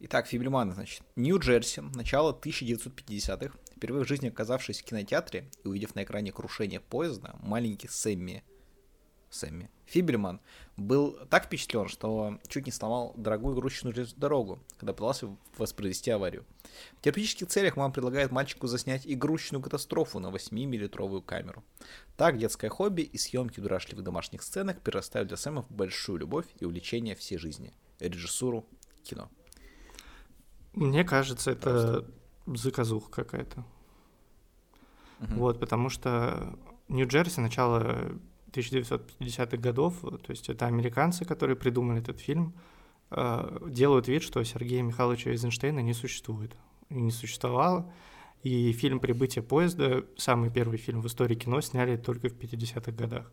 [0.00, 1.02] Итак, Фиблеманы, значит.
[1.16, 3.56] Нью-Джерси, начало 1950-х.
[3.76, 8.44] Впервые в жизни оказавшись в кинотеатре и увидев на экране крушение поезда, маленький Сэмми
[9.34, 9.70] Сэмми.
[9.86, 10.40] Фибельман
[10.76, 16.44] был так впечатлен, что чуть не сломал дорогую игрушечную дорогу, когда пытался воспроизвести аварию.
[16.98, 21.62] В терапевтических целях мама предлагает мальчику заснять игрушечную катастрофу на 8-миллитровую камеру.
[22.16, 26.64] Так детское хобби и съемки дурашливых домашних сценок перерастают для Сэма в большую любовь и
[26.64, 27.72] увлечение всей жизни.
[28.00, 28.66] Режиссуру
[29.02, 29.28] кино.
[30.72, 32.10] Мне кажется, это Просто.
[32.46, 33.64] заказуха какая-то.
[35.20, 35.34] Угу.
[35.34, 38.18] Вот, потому что Нью-Джерси начало
[38.54, 42.54] 1950-х годов, то есть это американцы, которые придумали этот фильм,
[43.10, 46.56] э, делают вид, что Сергея Михайловича Эйзенштейна не существует.
[46.90, 47.92] Не существовало.
[48.42, 53.32] И фильм «Прибытие поезда», самый первый фильм в истории кино, сняли только в 50-х годах.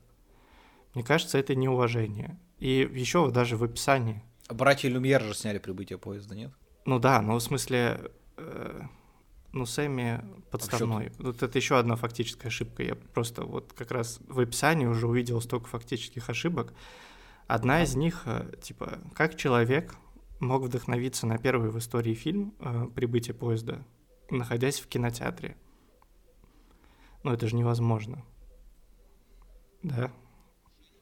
[0.94, 2.40] Мне кажется, это неуважение.
[2.60, 4.24] И еще даже в описании.
[4.50, 6.52] Братья Люмьер же сняли «Прибытие поезда», нет?
[6.86, 8.12] Ну да, но в смысле...
[8.38, 8.82] Э,
[9.54, 11.12] ну, Сэмми подставной.
[11.18, 12.84] Вот это еще одна фактическая ошибка.
[12.84, 16.74] Я просто вот как раз в описании уже увидел столько фактических ошибок.
[17.48, 19.96] Одна из них, э, типа, как человек
[20.40, 23.84] мог вдохновиться на первый в истории фильм э, «Прибытие поезда»,
[24.30, 25.58] находясь в кинотеатре.
[27.24, 28.24] Ну, это же невозможно.
[29.84, 30.12] Да?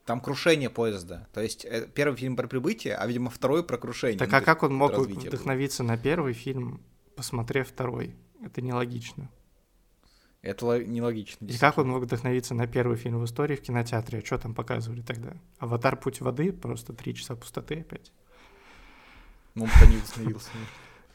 [0.06, 1.28] Там крушение поезда.
[1.34, 4.18] То есть э, первый фильм про прибытие, а, видимо, второй про крушение.
[4.18, 5.92] Так а как он мог вдохновиться было.
[5.92, 6.82] на первый фильм,
[7.16, 8.16] посмотрев второй?
[8.44, 9.30] Это нелогично.
[10.42, 11.46] Это нелогично.
[11.46, 14.20] И как он мог вдохновиться на первый фильм в истории в кинотеатре?
[14.20, 15.34] А что там показывали тогда?
[15.58, 15.98] «Аватар.
[15.98, 18.14] Путь воды» просто три часа пустоты опять.
[19.56, 20.50] Ну, он не вдохновился.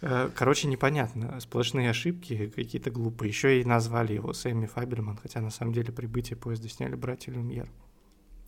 [0.07, 1.41] Э, короче, непонятно.
[1.41, 3.31] Сплошные ошибки, какие-то глупые.
[3.31, 7.71] Еще и назвали его Сэмми Фабельман, хотя на самом деле прибытие поезда сняли братья Люмьер.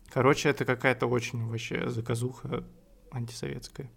[0.09, 2.63] Короче, это какая-то очень вообще заказуха
[3.11, 3.89] антисоветская.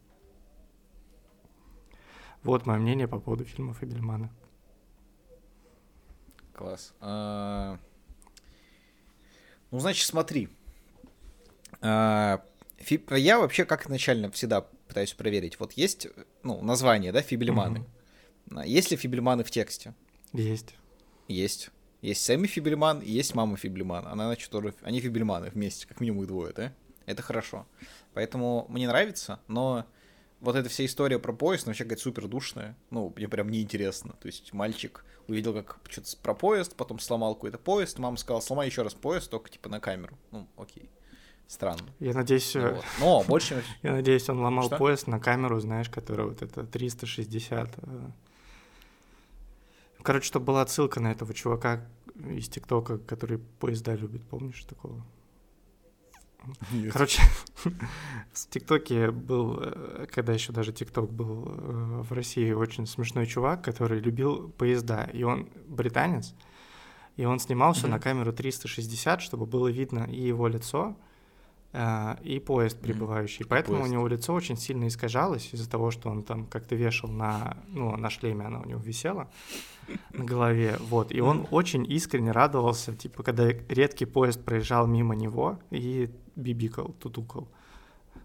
[2.43, 4.31] Вот мое мнение по поводу фильма Фабельмана.
[6.61, 6.93] Класс.
[7.01, 7.79] А...
[9.71, 10.51] Ну, значит, смотри.
[11.81, 12.45] А...
[13.11, 15.59] Я вообще как изначально всегда пытаюсь проверить.
[15.59, 16.09] Вот есть,
[16.43, 17.87] ну, название, да, фибельманы.
[18.51, 18.61] Угу.
[18.61, 19.95] Есть ли фибельманы в тексте?
[20.35, 20.75] Есть.
[21.29, 21.71] Есть.
[22.03, 24.07] Есть Сэмми Фибельман и есть мама Фибельман.
[24.07, 24.75] Она, значит, тоже...
[24.83, 26.75] Они Фибельманы вместе, как минимум их двое, да?
[27.07, 27.67] Это хорошо.
[28.13, 29.87] Поэтому мне нравится, но
[30.41, 32.77] вот эта вся история про поезд, ну, вообще какая-то супер душная.
[32.91, 34.15] Ну, мне прям неинтересно.
[34.21, 38.67] То есть мальчик увидел, как что-то про поезд, потом сломал какой-то поезд, мама сказала, сломай
[38.67, 40.19] еще раз поезд, только типа на камеру.
[40.31, 40.91] Ну, окей.
[41.47, 41.83] Странно.
[41.99, 42.55] Я надеюсь...
[42.55, 42.85] Ну, э, вот.
[43.01, 43.65] Но больше...
[43.83, 44.77] Я надеюсь, он ломал Что?
[44.77, 47.69] поезд на камеру, знаешь, которая вот это 360.
[47.77, 48.11] Э.
[50.03, 55.05] Короче, чтобы была отсылка на этого чувака из ТикТока, который поезда любит, помнишь такого?
[56.73, 56.93] Нет.
[56.93, 57.23] Короче,
[58.33, 63.63] в ТикТоке был, э, когда еще даже ТикТок был э, в России, очень смешной чувак,
[63.65, 65.05] который любил поезда.
[65.13, 66.35] И он британец,
[67.17, 67.91] и он снимался mm-hmm.
[67.91, 70.97] на камеру 360, чтобы было видно и его лицо,
[71.73, 73.45] а, и поезд прибывающий.
[73.45, 73.91] Поэтому поезд.
[73.91, 77.97] у него лицо очень сильно искажалось из-за того, что он там как-то вешал на, ну,
[77.97, 79.31] на шлеме, она у него висела
[80.13, 81.13] на голове, вот.
[81.13, 87.49] И он очень искренне радовался, типа, когда редкий поезд проезжал мимо него и бибикал, тутукал.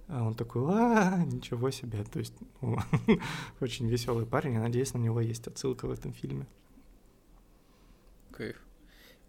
[0.08, 2.04] А он такой, а, ничего себе.
[2.04, 2.78] То есть ну,
[3.60, 4.54] очень веселый парень.
[4.54, 6.48] Я надеюсь, на него есть отсылка в этом фильме.
[8.32, 8.62] Кайф.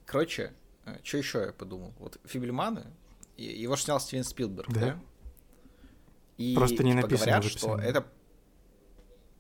[0.05, 0.53] Короче,
[0.85, 1.95] э, что еще я подумал?
[1.99, 2.87] Вот Фибельманы,
[3.37, 4.81] его снял Стивен Спилберг, да?
[4.81, 5.01] да?
[6.37, 8.07] И Просто не типа, написано говорят, что это...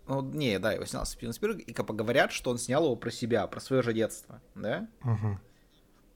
[0.06, 3.10] Ну, не, да, его снял Стивен Спилберг, и как говорят, что он снял его про
[3.10, 4.88] себя, про свое же детство, да?
[5.02, 5.38] Угу.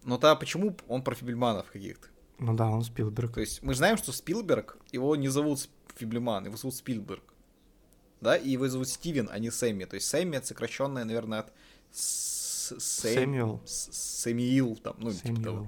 [0.05, 2.09] Но тогда почему он про Фибельманов каких-то?
[2.41, 3.35] Ну да, он Спилберг.
[3.35, 7.23] То есть мы знаем, что Спилберг, его не зовут Фиблеман, его зовут Спилберг.
[8.21, 9.85] Да, и его зовут Стивен, а не Сэмми.
[9.85, 11.53] То есть Сэмми это сокращенное, наверное, от
[11.93, 13.61] Сэмюэл.
[13.65, 15.37] Сэмюэл, там, ну, Сэмюэл.
[15.37, 15.67] типа того.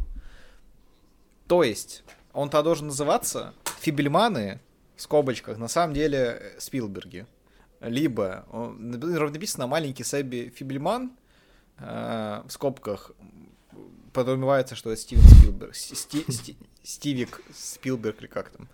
[1.47, 4.61] То есть, он-то должен называться Фибельманы,
[4.97, 7.27] в скобочках, на самом деле Спилберги.
[7.81, 11.13] Либо он, написано маленький Сэбби Фибельман,
[11.79, 13.13] э, в скобках
[14.13, 18.69] подразумевается, что это Стивен Спилберг, Сти, Сти, Стивик Спилберг или как там.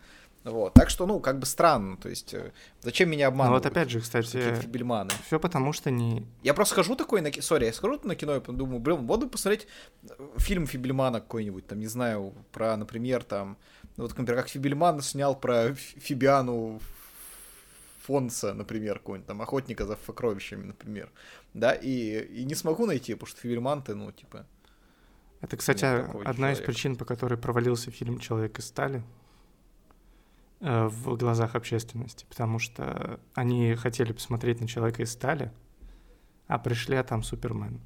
[0.45, 0.75] Вот.
[0.75, 1.97] Так что, ну, как бы странно.
[1.97, 3.65] То есть, э, зачем меня обманывать?
[3.65, 5.11] Ну, вот опять же, кстати, Фибельманы.
[5.27, 6.27] Все потому, что не...
[6.43, 7.31] Я просто схожу такой на...
[7.43, 9.67] Сори, я схожу на кино и думаю, блин, бы посмотреть
[10.09, 13.59] э, фильм Фибельмана какой-нибудь, там, не знаю, про, например, там,
[13.97, 16.81] ну, вот, например, как Фибельман снял про Фибиану
[18.07, 21.11] Фонса, например, какой-нибудь там, охотника за сокровищами, например,
[21.53, 24.47] да, и, и не смогу найти, потому что Фибельман, ты, ну, типа,
[25.41, 26.53] это, кстати, одна человека.
[26.53, 29.05] из причин, по которой провалился фильм «Человек из стали»
[30.61, 35.53] э, в глазах общественности, потому что они хотели посмотреть на «Человека из стали»,
[36.49, 37.81] а пришли, а там Супермен.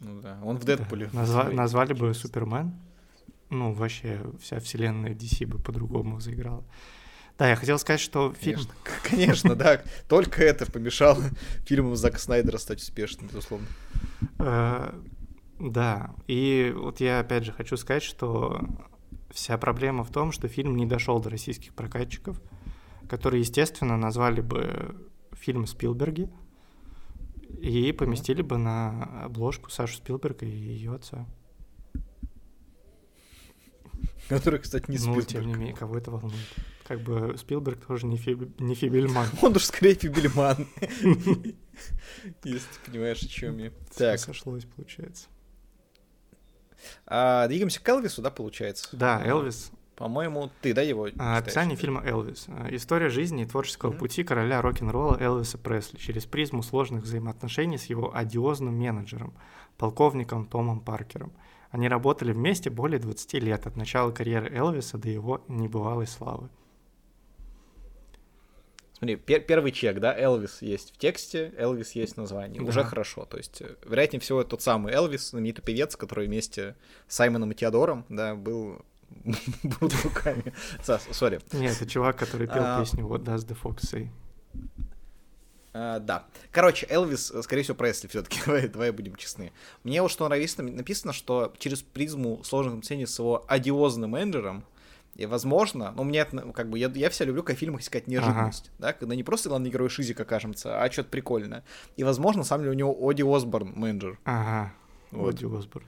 [0.00, 1.10] Ну да, он в Дэдпуле.
[1.12, 1.22] Да.
[1.22, 2.78] Назва- назвали бы Супермен,
[3.50, 6.64] ну, вообще вся вселенная DC бы по-другому заиграла.
[7.38, 8.60] Да, я хотел сказать, что фильм...
[8.82, 9.82] Конечно, конечно да.
[10.08, 11.22] Только это помешало
[11.66, 13.66] фильму Зака Снайдера стать успешным, безусловно.
[15.58, 18.60] Да, и вот я опять же хочу сказать, что
[19.30, 22.40] вся проблема в том, что фильм не дошел до российских прокатчиков,
[23.08, 24.94] которые, естественно, назвали бы
[25.32, 26.30] фильм Спилберги
[27.60, 31.26] и поместили бы на обложку Сашу Спилберга и ее отца.
[34.28, 35.24] Который, кстати, не Спилберг.
[35.24, 36.54] Ну, тем не менее, кого это волнует.
[36.86, 38.60] Как бы Спилберг тоже не, фиб...
[38.60, 39.26] не Фибельман.
[39.42, 40.66] Он уж скорее Фибельман.
[42.44, 43.72] Если ты понимаешь, о чем я.
[43.96, 44.20] Так.
[44.20, 45.28] Сошлось, получается.
[47.06, 48.88] А, двигаемся к Элвису, да, получается?
[48.92, 49.70] Да, Элвис.
[49.98, 52.46] По-моему, ты, да, его а, Описание фильма «Элвис».
[52.46, 53.98] А, история жизни и творческого mm-hmm.
[53.98, 59.34] пути короля рок-н-ролла Элвиса Пресли через призму сложных взаимоотношений с его одиозным менеджером,
[59.76, 61.32] полковником Томом Паркером.
[61.72, 66.48] Они работали вместе более 20 лет от начала карьеры Элвиса до его небывалой славы.
[68.98, 72.58] Смотри, пер- первый чек, да, Элвис есть в тексте, Элвис есть в названии.
[72.58, 72.64] Да.
[72.64, 73.24] Уже хорошо.
[73.26, 76.74] То есть, э, вероятнее всего, тот самый Элвис, знаменитый певец, который вместе
[77.06, 78.84] с Саймоном и Теодором, да, был
[80.02, 80.52] руками.
[80.82, 81.40] Сори.
[81.52, 84.08] Нет, это чувак, который пел а, песню What Does the Fox Say?
[85.74, 86.24] Uh, да.
[86.50, 89.52] Короче, Элвис, э, скорее всего, Пресли все-таки, давай, давай будем честны.
[89.84, 94.64] Мне вот что написано, написано, что через призму сложных отношений с его одиозным менеджером,
[95.18, 98.06] и, возможно, ну, мне это, как бы, я, я все люблю, когда в фильмах искать
[98.06, 98.74] неожиданность, ага.
[98.78, 101.64] да, когда не просто главный герой Шизика окажется, а что-то прикольное.
[101.96, 104.20] И, возможно, самом деле, у него Оди Осборн менеджер.
[104.24, 104.72] Ага,
[105.10, 105.34] вот.
[105.34, 105.84] Оди Осборн.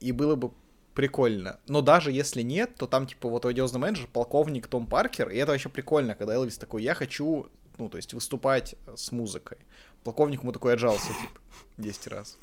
[0.00, 0.50] И было бы
[0.94, 1.60] прикольно.
[1.68, 5.52] Но даже если нет, то там, типа, вот одиозный менеджер, полковник Том Паркер, и это
[5.52, 7.46] вообще прикольно, когда Элвис такой, я хочу,
[7.78, 9.58] ну, то есть, выступать с музыкой.
[10.02, 11.40] Полковник ему такой отжался, типа,
[11.78, 12.36] 10 раз.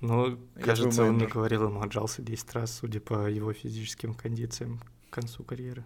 [0.00, 4.80] Ну, кажется, он не говорил ему отжался 10 раз, судя по его физическим кондициям
[5.14, 5.84] к концу карьеры.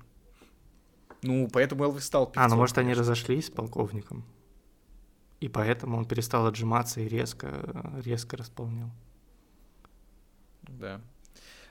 [1.20, 2.42] Ну, поэтому Элвис стал певцом.
[2.42, 4.24] А, ну может они разошлись с полковником.
[5.40, 8.88] И поэтому он перестал отжиматься и резко, резко располнил.
[10.62, 11.02] Да.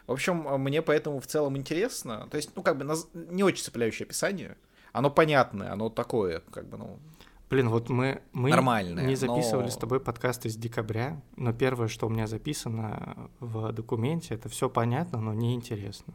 [0.06, 2.28] В общем, мне поэтому в целом интересно.
[2.30, 4.56] То есть, ну, как бы, не очень цепляющее описание.
[4.94, 7.00] Оно понятное, оно такое, как бы, ну...
[7.50, 9.72] Блин, вот мы, мы Нормальное, не записывали но...
[9.72, 14.70] с тобой подкаст из декабря, но первое, что у меня записано в документе, это все
[14.70, 16.14] понятно, но неинтересно.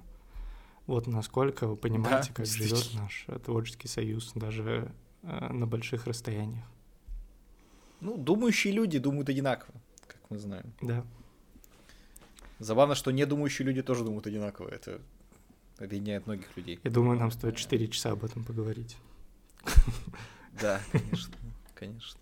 [0.86, 4.92] Вот насколько вы понимаете, да, как живет наш творческий союз, даже
[5.22, 6.64] э, на больших расстояниях.
[8.00, 9.74] Ну, думающие люди думают одинаково,
[10.06, 10.72] как мы знаем.
[10.80, 11.04] Да.
[12.58, 14.68] Забавно, что не думающие люди тоже думают одинаково.
[14.68, 15.00] Это
[15.78, 16.80] объединяет многих людей.
[16.82, 18.96] Я думаю, нам стоит 4 часа об этом поговорить.
[20.60, 21.34] Да, конечно,
[21.74, 22.20] конечно.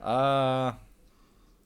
[0.00, 0.78] А,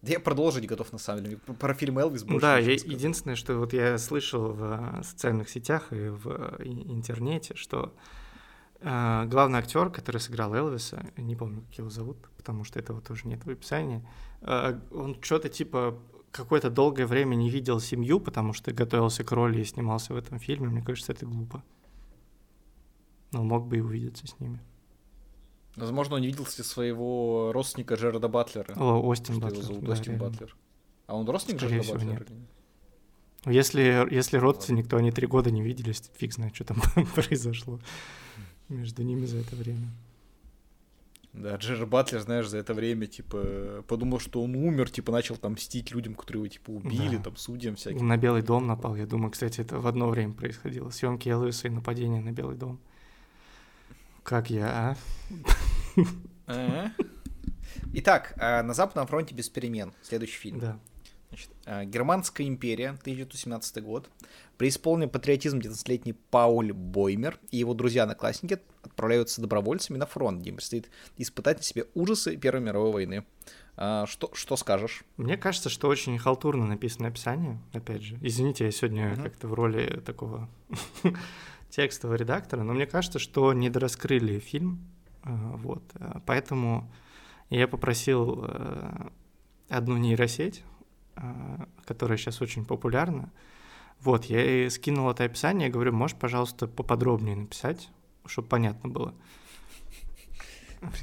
[0.03, 1.37] Да я продолжить готов, на самом деле.
[1.37, 5.93] Про фильм «Элвис» больше Да, я, единственное, что вот я слышал в э, социальных сетях
[5.93, 7.95] и в э, интернете, что
[8.81, 13.29] э, главный актер, который сыграл Элвиса, не помню, как его зовут, потому что этого тоже
[13.29, 14.05] нет в описании,
[14.41, 15.97] э, он что-то типа
[16.33, 20.41] какое-то долгое время не видел семью, потому что готовился к роли и снимался в этом
[20.41, 20.69] фильме.
[20.69, 21.63] Мне кажется, это глупо.
[23.31, 24.61] Но мог бы и увидеться с ними.
[25.77, 28.75] Возможно, он не видел своего родственника Джерарда Батлера.
[28.77, 29.61] О, Остин Батлер.
[29.61, 30.29] Его зовут да, Остин реально.
[30.29, 30.57] Батлер.
[31.07, 32.39] А он родственник Скорее Джерарда всего, Батлера?
[32.39, 32.49] Нет.
[33.47, 36.81] Если, если родственник, то они три года не виделись, фиг знает, что там
[37.15, 37.81] произошло
[38.69, 39.89] между ними за это время.
[41.33, 45.53] Да, Джерард Батлер, знаешь, за это время, типа, подумал, что он умер, типа, начал там
[45.53, 47.25] мстить людям, которые его, типа, убили, да.
[47.25, 48.07] там, судьям всяким.
[48.07, 50.91] На Белый дом напал, я думаю, кстати, это в одно время происходило.
[50.91, 52.81] Съемки Элвиса и нападение на Белый дом.
[54.23, 54.97] Как я,
[56.47, 56.91] а?
[57.95, 59.93] Итак, а, на Западном фронте без перемен.
[60.03, 60.61] Следующий фильм.
[60.61, 60.79] Да.
[61.29, 64.09] Значит, а, Германская империя, 1917 год.
[64.59, 70.89] Преисполненный патриотизм 19-летний Пауль Боймер и его друзья-наклассники отправляются добровольцами на фронт, где им предстоит
[71.17, 73.25] испытать на себе ужасы Первой мировой войны.
[73.75, 75.03] что, что скажешь?
[75.17, 78.19] Мне кажется, что очень халтурно написано описание, опять же.
[78.23, 79.23] Извините, я сегодня uh-huh.
[79.23, 80.49] как-то в роли такого
[81.73, 84.87] текстового редактора, но мне кажется, что недораскрыли фильм,
[85.25, 86.93] э, вот, э, поэтому
[87.49, 89.09] я попросил э,
[89.69, 90.63] одну нейросеть,
[91.85, 93.33] которая сейчас очень популярна,
[94.01, 97.89] вот, я ей скинул это описание, говорю, можешь, пожалуйста, поподробнее написать,
[98.27, 99.15] чтобы понятно было.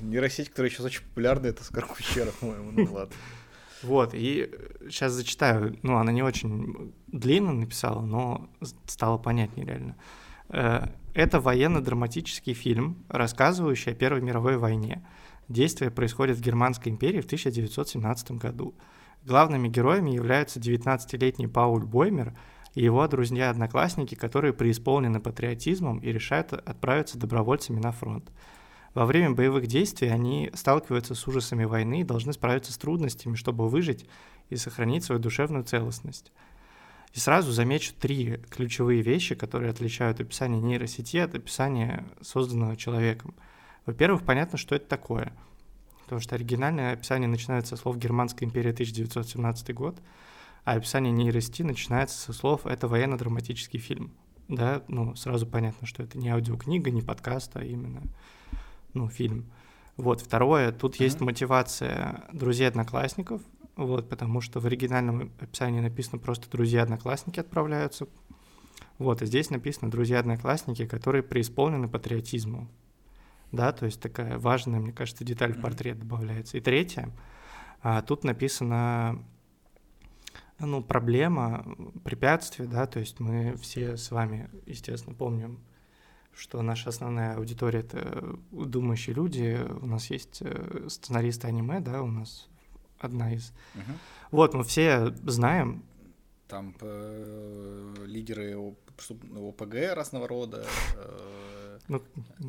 [0.02, 3.16] Нейросеть, которая сейчас очень популярна, это Скоркучера, по-моему, ну ладно.
[3.82, 4.52] Вот, и
[4.90, 8.50] сейчас зачитаю, ну, она не очень длинно написала, но
[8.86, 9.96] стало понятнее реально.
[10.50, 15.06] Э, это военно-драматический фильм, рассказывающий о Первой мировой войне.
[15.48, 18.76] Действие происходит в Германской империи в 1917 году.
[19.26, 22.36] Главными героями являются 19-летний Пауль Боймер
[22.76, 28.32] и его друзья-одноклассники, которые преисполнены патриотизмом и решают отправиться добровольцами на фронт.
[28.94, 33.68] Во время боевых действий они сталкиваются с ужасами войны и должны справиться с трудностями, чтобы
[33.68, 34.08] выжить
[34.50, 36.32] и сохранить свою душевную целостность.
[37.14, 43.34] И сразу замечу три ключевые вещи, которые отличают описание нейросети от описания, созданного человеком.
[43.86, 45.34] Во-первых, понятно, что это такое.
[46.04, 50.00] Потому что оригинальное описание начинается со слов «Германская империя 1917 год»,
[50.66, 54.12] а описание нейросети начинается со слов «это военно-драматический фильм».
[54.48, 58.02] Да, ну, сразу понятно, что это не аудиокнига, не подкаст, а именно,
[58.94, 59.46] ну, фильм.
[59.98, 61.04] Вот, второе, тут mm-hmm.
[61.04, 63.42] есть мотивация друзей-одноклассников,
[63.86, 68.08] вот, потому что в оригинальном описании написано просто «друзья-одноклассники отправляются».
[68.98, 72.70] Вот, и здесь написано «друзья-одноклассники, которые преисполнены патриотизмом».
[73.52, 76.58] Да, то есть такая важная, мне кажется, деталь в портрет добавляется.
[76.58, 77.10] И третье,
[77.82, 79.24] а, тут написано
[80.60, 81.66] ну, проблема,
[82.04, 85.60] препятствие, да, то есть мы все с вами, естественно, помним,
[86.34, 92.08] что наша основная аудитория— это думающие люди, у нас есть э, сценаристы аниме, да, у
[92.08, 92.50] нас
[93.00, 93.54] одна из.
[93.76, 93.92] Угу.
[94.32, 95.84] Вот, мы все знаем.
[96.48, 102.04] Там э, лидеры ОПГ разного рода, э, ну,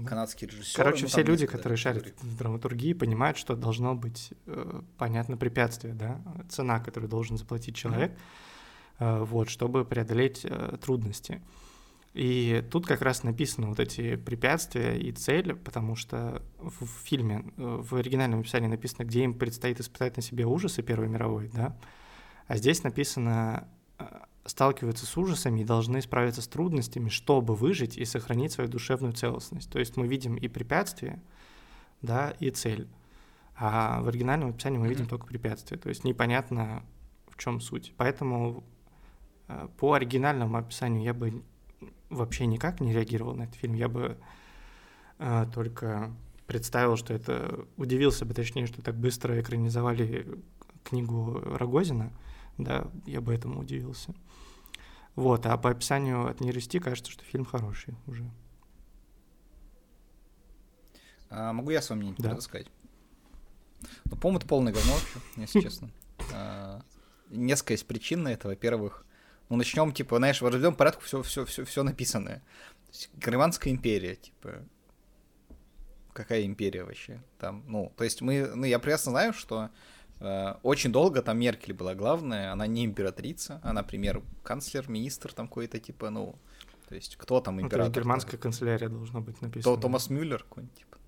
[0.07, 0.85] канадские режиссеры.
[0.85, 5.95] Короче, ну, все люди, которые шарят в драматургии, понимают, что должно быть э, понятно препятствие,
[5.95, 8.13] да, цена, которую должен заплатить человек,
[8.99, 11.43] э, вот, чтобы преодолеть э, трудности.
[12.13, 17.81] И тут как раз написаны вот эти препятствия и цели, потому что в фильме, э,
[17.83, 21.77] в оригинальном описании написано, где им предстоит испытать на себе ужасы Первой мировой, да,
[22.49, 23.69] а здесь написано
[23.99, 24.05] э,
[24.45, 29.71] сталкиваются с ужасами и должны справиться с трудностями, чтобы выжить и сохранить свою душевную целостность.
[29.71, 31.23] То есть мы видим и препятствия,
[32.03, 32.89] да, и цель.
[33.55, 35.09] А в оригинальном описании мы видим mm-hmm.
[35.09, 35.77] только препятствия.
[35.77, 36.83] То есть непонятно,
[37.29, 37.95] в чем суть.
[37.97, 38.65] Поэтому
[39.47, 41.45] э, по оригинальному описанию я бы
[42.11, 43.75] вообще никак не реагировал на этот фильм.
[43.75, 44.19] Я бы
[45.19, 46.15] э, только
[46.47, 47.65] представил, что это...
[47.77, 50.43] Удивился бы, точнее, что так быстро экранизовали
[50.85, 52.13] книгу Рогозина.
[52.59, 54.15] Да, я бы этому удивился.
[55.15, 58.31] Вот, а по описанию от нейросети кажется, что фильм хороший уже.
[61.31, 62.41] А, могу я с вами да.
[62.41, 62.67] сказать?
[64.05, 65.91] Ну, по-моему, это полное говно вообще, если честно.
[66.35, 66.83] А,
[67.31, 68.49] несколько есть причин на это.
[68.49, 69.07] Во-первых,
[69.51, 72.43] ну, начнем, типа, знаешь, в определенном порядке все, все, все, все написанное.
[73.15, 74.65] Германская империя, типа,
[76.13, 79.71] какая империя вообще там, ну, то есть мы, ну, я прекрасно знаю, что
[80.21, 85.49] э, очень долго там Меркель была главная, она не императрица, а, например, канцлер, министр там
[85.49, 86.37] какой-то, типа, ну,
[86.89, 87.89] то есть кто там император?
[87.89, 89.77] Ну, то германская канцелярия должна быть написана.
[89.77, 90.99] То, Томас Мюллер какой-нибудь, типа.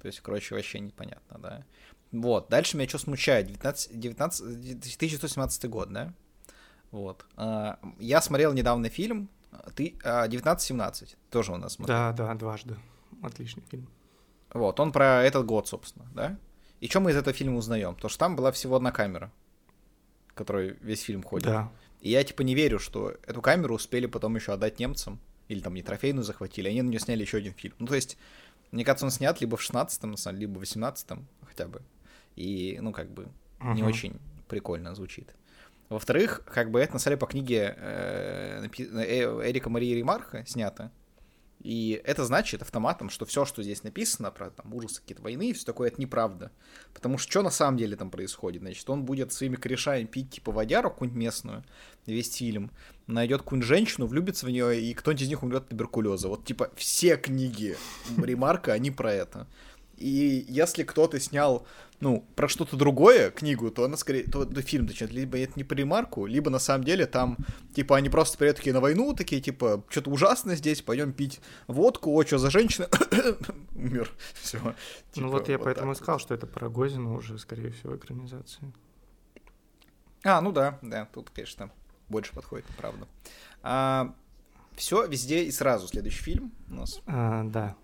[0.00, 1.64] То есть, короче, вообще непонятно, да.
[2.10, 3.46] Вот, дальше меня что смущает?
[3.46, 6.14] 19, 19, 1917 год, да?
[6.94, 7.26] Вот.
[7.34, 9.28] А, я смотрел недавно фильм
[9.74, 11.96] ты, 1917, тоже у нас смотрел.
[11.96, 12.76] Да, да, дважды.
[13.20, 13.88] Отличный фильм.
[14.52, 16.38] Вот, он про этот год, собственно, да?
[16.78, 17.96] И что мы из этого фильма узнаем?
[17.96, 19.32] То, что там была всего одна камера,
[20.34, 21.46] которой весь фильм ходит.
[21.46, 21.72] Да.
[22.00, 25.18] И я типа не верю, что эту камеру успели потом еще отдать немцам,
[25.48, 27.74] или там не трофейную захватили, они на нее сняли еще один фильм.
[27.80, 28.16] Ну, то есть,
[28.70, 31.82] мне кажется, он снят либо в 16-м, либо в 18-м хотя бы.
[32.36, 33.28] И, ну, как бы,
[33.58, 33.72] угу.
[33.72, 35.34] не очень прикольно звучит.
[35.88, 40.90] Во-вторых, как бы это на самом деле по книге э, э, Эрика Марии Ремарха снято.
[41.64, 45.52] И это значит автоматом, что все, что здесь написано про там, ужасы какие-то войны и
[45.54, 46.52] все такое, это неправда.
[46.92, 48.60] Потому что что на самом деле там происходит?
[48.60, 51.64] Значит, он будет своими корешами пить типа водяру какую-нибудь местную,
[52.04, 52.70] весь фильм,
[53.06, 56.28] найдет какую-нибудь женщину, влюбится в нее, и кто-нибудь из них умрет от туберкулеза.
[56.28, 57.78] Вот типа все книги
[58.18, 59.46] Ремарка, они про это.
[59.96, 61.66] И если кто-то снял,
[62.04, 65.64] ну, про что-то другое книгу, то она скорее, то, то фильм, точнее, либо это не
[65.64, 67.38] по ремарку, либо на самом деле там,
[67.74, 72.10] типа, они просто приедут такие на войну, такие, типа, что-то ужасное здесь, пойдем пить водку,
[72.10, 72.90] о, что за женщина,
[73.74, 74.58] умер, все.
[74.62, 74.74] Ну
[75.12, 78.70] типа, вот я вот поэтому и сказал, что это про Гозина уже, скорее всего, экранизация.
[80.24, 81.70] А, ну да, да, тут, конечно,
[82.10, 83.08] больше подходит, правда.
[83.62, 84.14] А,
[84.76, 87.00] все, везде и сразу следующий фильм у нас.
[87.06, 87.76] А, да.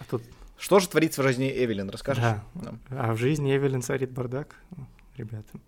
[0.00, 0.22] А тут
[0.56, 2.22] что же творится в жизни Эвелин, расскажешь?
[2.22, 2.44] Да.
[2.54, 2.80] Нам?
[2.90, 4.56] А в жизни Эвелин царит бардак,
[5.16, 5.58] ребята.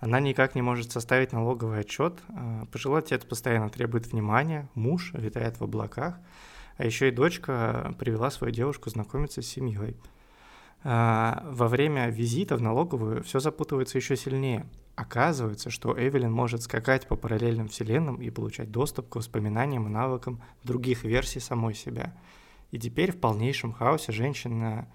[0.00, 2.18] Она никак не может составить налоговый отчет.
[2.28, 6.18] А, пожилой отец постоянно требует внимания, муж витает в облаках,
[6.76, 9.96] а еще и дочка привела свою девушку знакомиться с семьей.
[10.82, 14.66] А, во время визита в налоговую все запутывается еще сильнее.
[14.96, 20.42] Оказывается, что Эвелин может скакать по параллельным вселенным и получать доступ к воспоминаниям и навыкам
[20.64, 22.12] других версий самой себя–
[22.74, 24.88] и теперь в полнейшем хаосе женщина,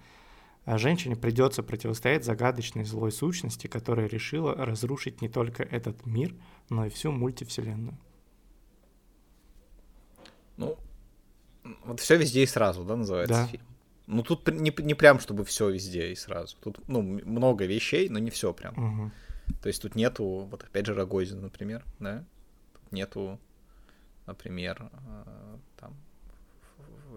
[0.66, 6.34] а, женщине придется противостоять загадочной злой сущности, которая решила разрушить не только этот мир,
[6.68, 7.96] но и всю мультивселенную.
[10.58, 10.76] Ну,
[11.86, 13.46] вот все везде и сразу, да, называется да.
[13.46, 13.64] фильм.
[14.06, 16.58] Ну, тут не, не прям, чтобы все везде и сразу.
[16.62, 18.74] Тут, ну, много вещей, но не все прям.
[18.74, 19.10] Угу.
[19.62, 22.26] То есть тут нету, вот опять же, Рогозин, например, да?
[22.74, 23.40] Тут нету,
[24.26, 25.96] например, а, там,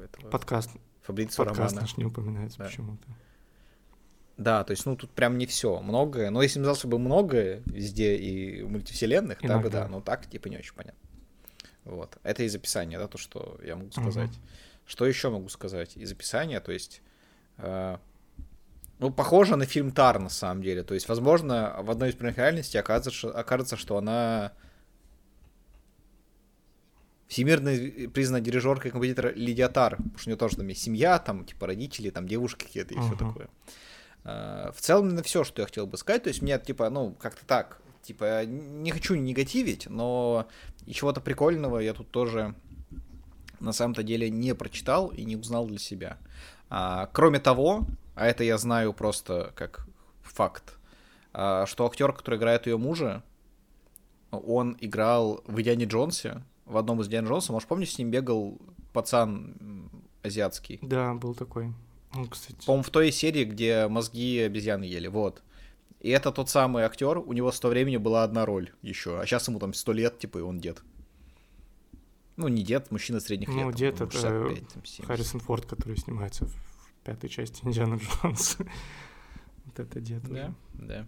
[0.02, 0.30] этого...
[0.30, 0.72] Подкаст.
[1.04, 1.82] Фабрицио Подкаст Романа.
[1.82, 2.66] наш не упоминается да.
[2.66, 3.08] почему-то.
[4.38, 5.80] Да, то есть, ну, тут прям не все.
[5.80, 6.30] Многое.
[6.30, 9.56] Но если бы сказал, бы многое везде и в мультивселенных, Иногда.
[9.56, 9.88] тогда бы да.
[9.88, 11.00] Но так, типа, не очень понятно.
[11.84, 12.18] Вот.
[12.24, 14.32] Это из описания, да, то, что я могу сказать.
[14.32, 14.39] Угу.
[14.86, 16.60] Что еще могу сказать из описания?
[16.60, 17.02] То есть,
[17.58, 17.98] э,
[19.00, 20.84] ну, похоже на фильм Тар, на самом деле.
[20.84, 24.54] То есть, возможно, в одной из примерных реальностей окажется, окажется, что она
[27.34, 27.71] всемирно
[28.11, 31.45] признанная дирижерка и композитор Лидия Тар, потому что у нее тоже там есть семья, там,
[31.45, 33.07] типа, родители, там, девушки какие-то и uh-huh.
[33.07, 33.49] все такое.
[34.23, 37.15] А, в целом, на все, что я хотел бы сказать, то есть мне, типа, ну,
[37.19, 40.47] как-то так, типа, не хочу негативить, но
[40.86, 42.53] и чего-то прикольного я тут тоже
[43.59, 46.19] на самом-то деле не прочитал и не узнал для себя.
[46.69, 49.88] А, кроме того, а это я знаю просто как
[50.21, 50.77] факт,
[51.34, 53.23] а, что актер, который играет ее мужа,
[54.29, 57.51] он играл в Индиане Джонсе, в одном из Диан Джонса.
[57.51, 58.59] Может, помнишь, с ним бегал
[58.93, 59.89] пацан
[60.22, 60.80] азиатский?
[60.82, 61.74] Да, был такой.
[62.14, 62.66] Он, кстати...
[62.66, 65.41] По-моему, в той серии, где мозги обезьяны ели, вот.
[65.99, 69.26] И это тот самый актер, у него с того времени была одна роль еще, а
[69.26, 70.84] сейчас ему там сто лет, типа, и он дед.
[72.36, 73.66] Ну, не дед, мужчина средних ну, лет.
[73.66, 76.55] Ну, дед это 65, там, Харрисон Форд, который снимается в
[77.03, 78.66] пятой части Индиана Джонса.
[79.66, 80.24] вот это дед.
[80.24, 81.07] Да, да.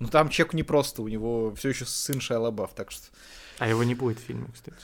[0.00, 3.08] Ну, там человек не просто, у него все еще сын Шайа Лабаф, так что...
[3.58, 4.78] А его не будет в фильме, кстати.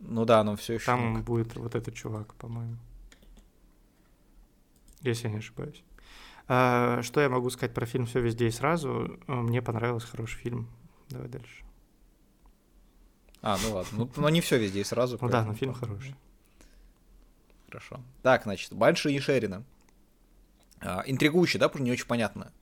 [0.00, 0.86] Ну да, но все еще.
[0.86, 1.24] Там много.
[1.24, 2.76] будет вот этот чувак, по-моему.
[5.02, 5.84] Если я не ошибаюсь.
[6.48, 9.20] А, что я могу сказать про фильм Все везде и сразу?
[9.28, 10.68] Мне понравился хороший фильм.
[11.08, 11.64] Давай дальше.
[13.42, 13.98] А, ну ладно.
[13.98, 15.18] Ну, но не все везде и сразу.
[15.20, 16.16] Ну да, но фильм хороший.
[17.68, 18.00] Хорошо.
[18.22, 19.62] Так, значит, Банши и Шерина.
[20.80, 22.52] А, интригующий, да, потому что не очень понятно.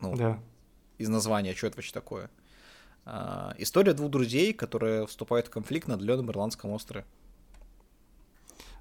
[0.00, 0.38] Ну, да.
[0.98, 2.30] Из названия, что это вообще такое.
[3.04, 7.04] А, история двух друзей, которые вступают в конфликт на отдаленном Ирландском острове.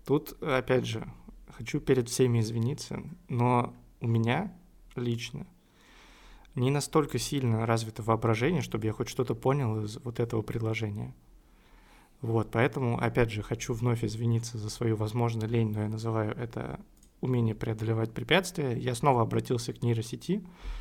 [0.06, 1.08] Тут, опять же,
[1.50, 4.54] хочу перед всеми извиниться, но у меня
[4.96, 5.46] лично
[6.56, 11.14] не настолько сильно развито воображение, чтобы я хоть что-то понял из вот этого предложения.
[12.22, 16.80] Вот, поэтому, опять же, хочу вновь извиниться за свою, возможно, лень, но я называю это
[17.20, 18.78] умение преодолевать препятствия.
[18.78, 20.81] Я снова обратился к нейросети, а,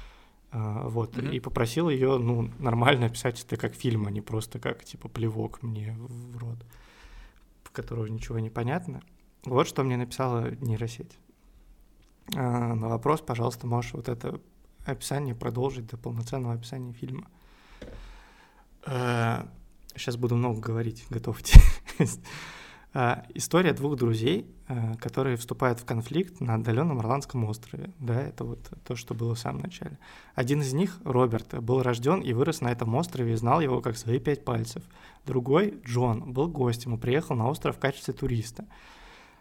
[0.53, 1.37] вот, mm-hmm.
[1.37, 5.63] и попросил ее, ну, нормально описать это как фильм, а не просто как, типа, плевок
[5.63, 6.59] мне в рот,
[7.63, 9.01] в которого ничего не понятно.
[9.45, 11.19] Вот что мне написала нейросеть.
[12.35, 14.41] А, на вопрос, пожалуйста, можешь вот это
[14.85, 17.29] описание продолжить до полноценного описания фильма.
[18.85, 21.61] Сейчас э, буду много говорить, готовьте.
[22.93, 27.91] А, история двух друзей, э, которые вступают в конфликт на отдаленном Ирландском острове.
[28.01, 29.97] Да, это вот то, что было в самом начале.
[30.35, 33.97] Один из них, Роберт, был рожден и вырос на этом острове и знал его как
[33.97, 34.83] свои пять пальцев.
[35.25, 38.67] Другой, Джон, был гостем и приехал на остров в качестве туриста.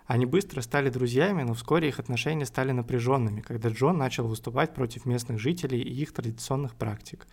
[0.06, 5.06] Они быстро стали друзьями, но вскоре их отношения стали напряженными, когда Джон начал выступать против
[5.06, 7.26] местных жителей и их традиционных практик.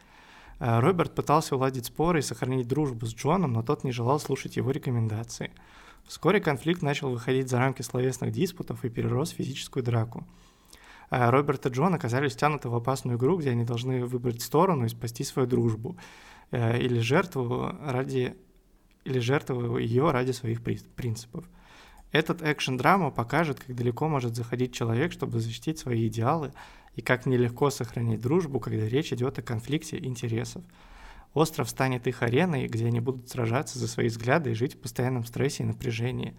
[0.60, 4.56] Э, Роберт пытался уладить споры и сохранить дружбу с Джоном, но тот не желал слушать
[4.56, 5.50] его рекомендации–
[6.06, 10.26] Вскоре конфликт начал выходить за рамки словесных диспутов и перерос в физическую драку.
[11.10, 14.88] А Роберт и Джон оказались втянуты в опасную игру, где они должны выбрать сторону и
[14.88, 15.96] спасти свою дружбу,
[16.50, 18.36] э, или жертву ради
[19.04, 21.44] или жертву ее ради своих принципов.
[22.10, 26.52] Этот экшен-драма покажет, как далеко может заходить человек, чтобы защитить свои идеалы,
[26.96, 30.64] и как нелегко сохранить дружбу, когда речь идет о конфликте интересов.
[31.36, 35.22] Остров станет их ареной, где они будут сражаться за свои взгляды и жить в постоянном
[35.22, 36.34] стрессе и напряжении.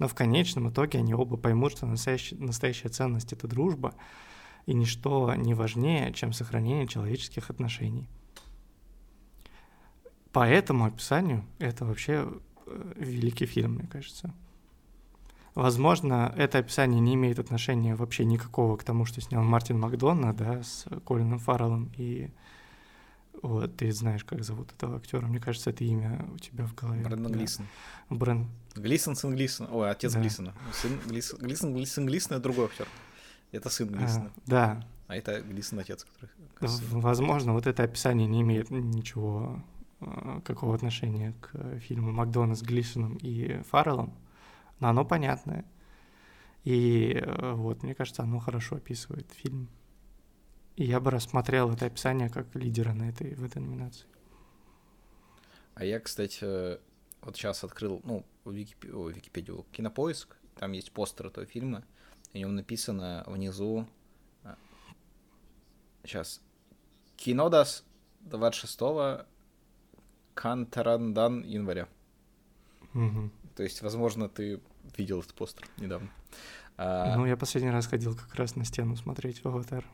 [0.00, 3.94] Но в конечном итоге они оба поймут, что настоящая, настоящая ценность— это дружба,
[4.66, 8.08] и ничто не важнее, чем сохранение человеческих отношений.
[10.32, 12.28] По этому описанию это вообще
[12.66, 14.34] э, великий фильм, мне кажется.
[15.54, 20.64] Возможно, это описание не имеет отношения вообще никакого к тому, что снял Мартин Макдонна, да,
[20.64, 22.32] с Колином Фарреллом и
[23.42, 25.26] вот, ты знаешь, как зовут этого актера.
[25.26, 27.02] Мне кажется, это имя у тебя в голове.
[27.02, 27.38] Брэндон да.
[27.38, 27.66] Глисон.
[28.10, 28.48] Брэн...
[28.74, 29.68] Глисон, сын Глисон.
[29.70, 30.20] Ой, отец да.
[30.20, 30.54] Глисона.
[30.72, 32.86] Сын Глисон, Глисон, Глисон, Глисон— это другой актер.
[33.52, 34.32] Это сын Глисона.
[34.36, 34.86] А, да.
[35.08, 36.30] А это Глисон отец, который...
[36.90, 39.62] Возможно, вот это описание не имеет ничего,
[40.00, 44.14] а, какого отношения к фильму Макдона с Глисоном и Фарреллом,
[44.78, 45.64] но оно понятное.
[46.64, 49.68] И э, вот, мне кажется, оно хорошо описывает фильм.
[50.84, 54.06] Я бы рассмотрел это описание как лидера на этой, в этой номинации.
[55.74, 56.78] А я, кстати,
[57.20, 58.86] вот сейчас открыл, ну, Викип...
[58.94, 61.84] О, Википедию, Кинопоиск, там есть постер этого фильма,
[62.32, 63.86] в нем написано внизу,
[66.02, 66.40] сейчас,
[67.16, 67.84] Кинодас
[68.20, 69.26] 26
[70.32, 71.88] Кантарандан января.
[72.94, 73.30] Угу.
[73.54, 74.62] То есть, возможно, ты
[74.96, 76.08] видел этот постер недавно.
[76.78, 77.16] А...
[77.16, 79.84] Ну, я последний раз ходил как раз на стену смотреть в «Аватар».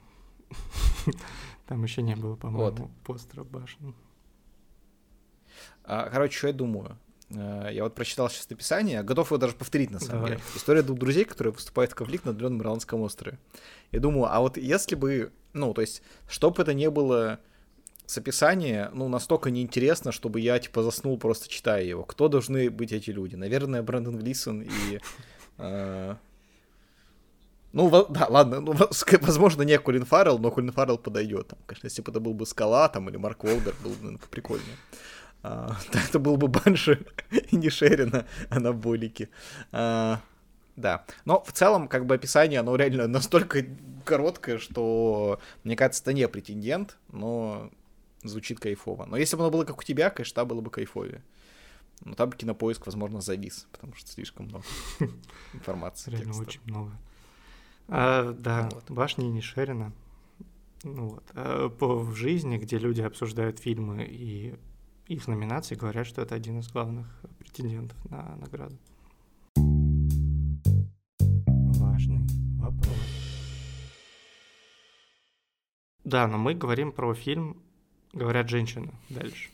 [1.66, 2.90] Там еще не было, по-моему, вот.
[3.04, 3.94] постера башен.
[5.84, 6.98] А, короче, что я думаю?
[7.30, 10.30] Э, я вот прочитал сейчас описание, готов его даже повторить на самом Давай.
[10.32, 10.42] деле.
[10.54, 13.38] История двух друзей, которые выступают в конфликт на отдаленном Ирландском острове.
[13.92, 17.40] Я думаю, а вот если бы, ну, то есть, чтобы это не было
[18.06, 22.04] с описания, ну, настолько неинтересно, чтобы я, типа, заснул просто читая его.
[22.04, 23.34] Кто должны быть эти люди?
[23.34, 25.00] Наверное, Брэндон Глисон и
[25.58, 26.14] э,
[27.72, 28.74] ну, да, ладно, ну,
[29.20, 31.48] возможно, не Колин Фаррелл, но Колин Фаррелл подойдет.
[31.48, 34.20] Там, конечно, если бы это был бы Скала там, или Марк Волдер, было бы, наверное,
[34.30, 34.76] прикольнее.
[35.42, 35.76] А,
[36.08, 39.28] это был бы Банши и не Шерина анаболики.
[39.72, 40.20] А,
[40.76, 41.04] да.
[41.24, 43.64] Но в целом, как бы описание, оно реально настолько
[44.04, 47.70] короткое, что, мне кажется, это не претендент, но
[48.22, 49.06] звучит кайфово.
[49.06, 51.22] Но если бы оно было как у тебя, конечно, было бы кайфовее.
[52.04, 54.64] Но там кинопоиск, возможно, завис, потому что слишком много
[55.54, 56.10] информации.
[56.10, 56.92] Реально очень много.
[57.88, 58.90] А, да, вот.
[58.90, 59.92] башни не Шерина.
[60.82, 61.24] Ну, вот.
[61.34, 64.54] а по, в жизни, где люди обсуждают фильмы и
[65.06, 67.06] их номинации, говорят, что это один из главных
[67.38, 68.76] претендентов на награду.
[71.78, 72.26] Важный
[72.58, 72.96] вопрос.
[76.04, 77.56] Да, но мы говорим про фильм
[78.12, 79.50] «Говорят женщины» дальше.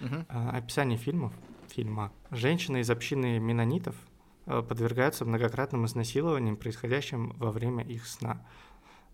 [0.00, 0.26] Угу.
[0.28, 1.32] А, описание фильмов,
[1.68, 2.12] фильма.
[2.30, 3.94] Женщина из общины менонитов–
[4.44, 8.46] подвергаются многократным изнасилованиям, происходящим во время их сна.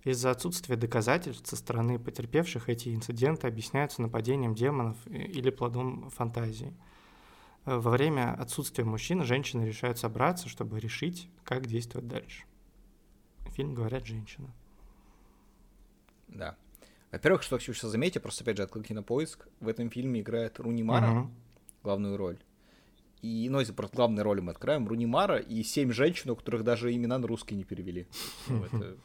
[0.03, 6.75] Из-за отсутствия доказательств со стороны потерпевших эти инциденты объясняются нападением демонов или плодом фантазии.
[7.67, 12.45] Э, во время отсутствия мужчин женщины решают собраться, чтобы решить, как действовать дальше.
[13.51, 14.55] Фильм «Говорят женщина».
[16.29, 16.57] Да.
[17.11, 20.83] Во-первых, что хочу сейчас заметить, просто опять же открыл кинопоиск, в этом фильме играет Руни
[20.83, 21.31] Мара угу.
[21.83, 22.39] главную роль.
[23.23, 27.19] И, если просто главные роли мы откроем, Рунимара и семь женщин, у которых даже имена
[27.19, 28.07] на русский не перевели.
[28.49, 28.97] Ну, это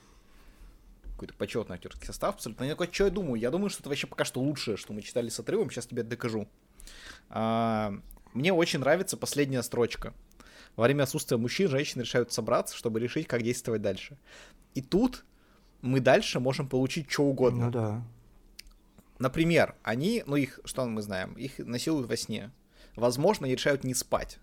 [1.16, 2.66] какой-то почетный актерский состав абсолютно.
[2.66, 3.40] Я такой, что я думаю?
[3.40, 5.70] Я думаю, что это вообще пока что лучшее, что мы читали с отрывом.
[5.70, 6.48] Сейчас тебе докажу.
[7.30, 7.94] А,
[8.34, 10.14] мне очень нравится последняя строчка.
[10.76, 14.18] Во время отсутствия мужчин женщины решают собраться, чтобы решить, как действовать дальше.
[14.74, 15.24] И тут
[15.82, 17.66] мы дальше можем получить что угодно.
[17.68, 18.04] Ну да.
[19.20, 22.52] Например, они, ну их, что мы знаем, их насилуют во сне
[22.96, 24.40] возможно, они решают не спать.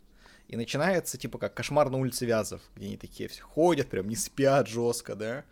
[0.49, 4.17] И начинается, типа, как кошмар на улице Вязов, где они такие все ходят, прям не
[4.17, 5.45] спят жестко, да.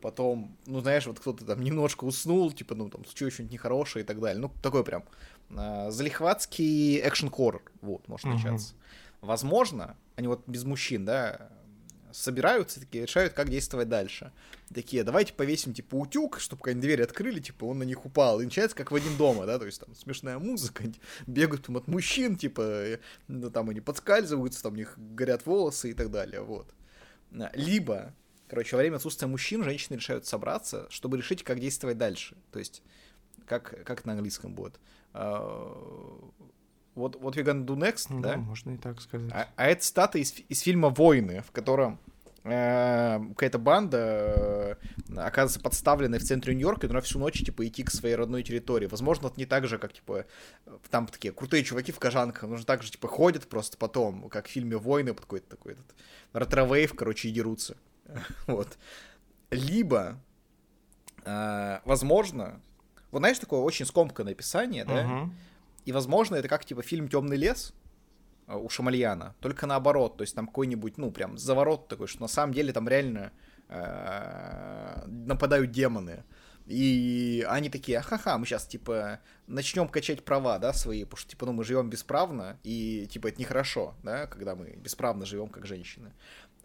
[0.00, 4.06] потом, ну, знаешь, вот кто-то там немножко уснул, типа, ну, там, случилось что-нибудь нехорошее и
[4.06, 4.40] так далее.
[4.40, 5.04] Ну, такой прям
[5.50, 8.74] э, залихватский экшен-хоррор, вот, может начаться.
[8.74, 9.26] Uh-huh.
[9.26, 11.50] Возможно, они вот без мужчин, да,
[12.12, 14.32] собираются такие, решают, как действовать дальше.
[14.74, 18.40] Такие, давайте повесим, типа, утюг, чтобы когда двери открыли, типа, он на них упал.
[18.40, 20.84] И начинается как в один дома, да, то есть там смешная музыка,
[21.26, 22.98] бегают там от мужчин, типа,
[23.28, 26.72] ну, там они подскальзываются, там у них горят волосы и так далее, вот.
[27.54, 28.14] Либо,
[28.48, 32.36] короче, во время отсутствия мужчин женщины решают собраться, чтобы решить, как действовать дальше.
[32.50, 32.82] То есть,
[33.46, 34.78] как, как на английском будет.
[37.00, 38.36] Вот, вот we gonna do next, ну, да?
[38.36, 39.32] можно и так сказать.
[39.32, 41.98] А, а это цитата из, из фильма «Воины», в котором
[42.44, 44.74] э, какая-то банда э,
[45.16, 48.86] оказывается подставленной в центре Нью-Йорка, и нужно всю ночь, типа, идти к своей родной территории.
[48.86, 50.26] Возможно, это не так же, как, типа,
[50.90, 54.50] там такие крутые чуваки в кожанках, нужно так же, типа, ходят просто потом, как в
[54.50, 55.94] фильме «Воины», под какой-то такой этот
[56.34, 57.78] retrowave, короче, и дерутся.
[58.46, 58.76] вот.
[59.50, 60.20] Либо,
[61.24, 62.60] э, возможно,
[63.10, 65.30] вот знаешь, такое очень скомканное описание, да,
[65.90, 67.74] и, возможно, это как, типа, фильм «Темный лес»,
[68.46, 72.28] э, у Шамальяна, только наоборот, то есть там какой-нибудь, ну, прям заворот такой, что на
[72.28, 73.32] самом деле там реально
[73.68, 76.22] э, нападают демоны.
[76.66, 79.18] И они такие, ахаха, мы сейчас, типа,
[79.48, 83.40] начнем качать права, да, свои, потому что, типа, ну, мы живем бесправно, и, типа, это
[83.40, 86.12] нехорошо, да, когда мы бесправно живем как женщины.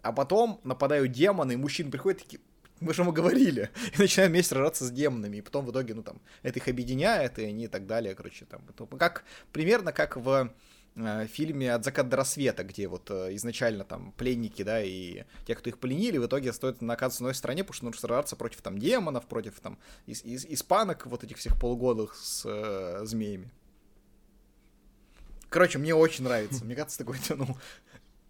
[0.02, 2.40] А потом нападают демоны, и мужчины приходят такие,
[2.80, 3.70] мы же ему говорили.
[3.96, 5.38] И начинаем вместе сражаться с демонами.
[5.38, 8.44] И потом в итоге, ну там, это их объединяет, и они и так далее, короче,
[8.44, 8.62] там.
[8.68, 10.52] Это как, примерно как в
[10.96, 15.54] э, фильме «От заката до рассвета», где вот э, изначально там пленники, да, и те,
[15.54, 18.78] кто их пленили, в итоге стоит в одной стране, потому что нужно сражаться против там
[18.78, 23.50] демонов, против там ис- ис- испанок, вот этих всех полугодых с э, змеями.
[25.48, 26.64] Короче, мне очень нравится.
[26.64, 27.56] Мне кажется, такой, ну,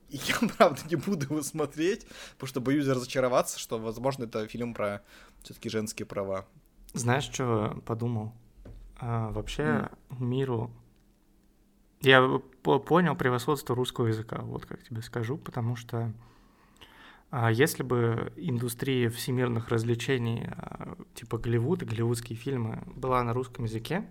[0.08, 4.74] и я, правда, не буду его смотреть, потому что боюсь разочароваться, что, возможно, это фильм
[4.74, 5.02] про
[5.42, 6.46] все-таки женские права.
[6.92, 8.32] Знаешь, что подумал?
[8.98, 9.62] А, вообще
[10.10, 10.24] mm.
[10.24, 10.70] миру...
[12.02, 16.12] Я понял превосходство русского языка, вот как тебе скажу, потому что
[17.30, 23.64] а если бы индустрия всемирных развлечений, а, типа Голливуд и голливудские фильмы, была на русском
[23.64, 24.06] языке,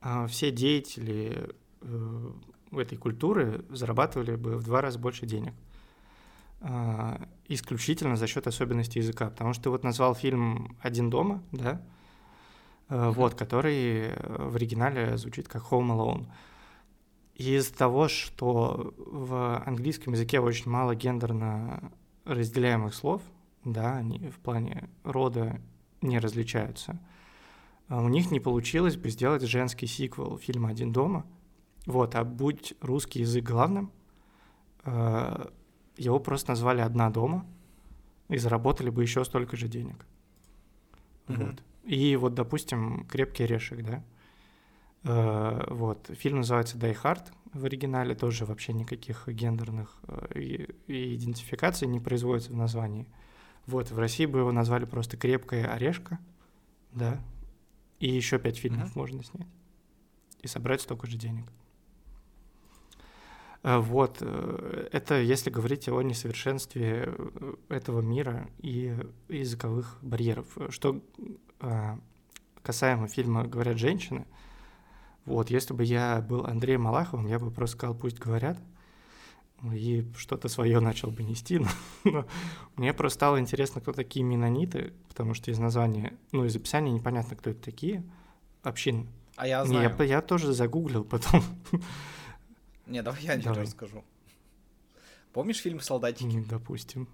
[0.00, 1.50] а, все деятели
[1.80, 2.32] э,
[2.78, 5.54] этой культуры зарабатывали бы в два раза больше денег.
[6.60, 9.30] А, исключительно за счет особенностей языка.
[9.30, 11.82] Потому что ты вот назвал фильм «Один дома», да,
[12.88, 16.26] а, вот, который в оригинале звучит как «Home Alone».
[17.34, 21.92] из-за того, что в английском языке очень мало гендерно
[22.24, 23.22] разделяемых слов,
[23.64, 25.60] да, они в плане рода
[26.00, 27.00] не различаются,
[27.88, 31.26] а у них не получилось бы сделать женский сиквел фильма «Один дома»,
[31.86, 33.92] вот, а будь русский язык главным,
[34.84, 35.46] э,
[35.96, 37.46] его просто назвали «Одна дома»
[38.28, 40.06] и заработали бы еще столько же денег.
[41.26, 41.46] Mm-hmm.
[41.46, 41.62] Вот.
[41.84, 44.04] И вот, допустим, «Крепкий орешек», да?
[45.04, 51.16] Э, вот, фильм называется «Die Hard», в оригинале тоже вообще никаких гендерных э, и, и
[51.16, 53.06] идентификаций не производится в названии.
[53.66, 56.18] Вот, в России бы его назвали просто «Крепкая орешка»,
[56.92, 57.20] да,
[57.98, 58.98] и еще пять фильмов mm-hmm.
[58.98, 59.48] можно снять
[60.42, 61.46] и собрать столько же денег.
[63.62, 68.96] Э, вот, э, это если говорить о несовершенстве э, этого мира и
[69.28, 70.46] языковых барьеров.
[70.70, 71.00] Что
[72.62, 74.26] касаемо фильма «Говорят женщины»,
[75.24, 78.58] вот, если бы я был Андреем Малаховым, я бы просто сказал «пусть говорят»,
[79.72, 81.58] и что-то свое начал бы нести.
[81.60, 81.68] Но,
[82.04, 82.26] но
[82.74, 87.36] мне просто стало интересно, кто такие менониты, потому что из названия, ну, из описания непонятно,
[87.36, 88.02] кто это такие,
[88.64, 89.08] общин.
[89.36, 89.94] А я знаю.
[90.00, 91.44] Я, я тоже загуглил потом.
[92.86, 93.62] Не, давай я давай.
[93.62, 94.04] расскажу.
[95.32, 96.44] Помнишь фильм «Солдатики»?
[96.48, 97.08] Допустим.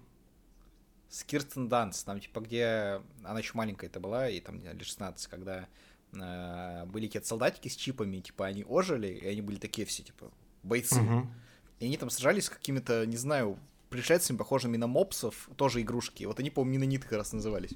[1.09, 5.27] С Кирстен Данс, там типа где она еще маленькая это была, и там лет 16,
[5.27, 5.67] когда
[6.13, 10.31] э, были какие-то солдатики с чипами, типа они ожили, и они были такие все, типа,
[10.61, 11.01] бойцы.
[11.01, 11.27] Угу.
[11.79, 13.57] И они там сражались с какими-то, не знаю,
[13.89, 16.25] пришельцами, похожими на мопсов, тоже игрушки.
[16.25, 17.73] Вот они, по-моему, Минониты как раз назывались.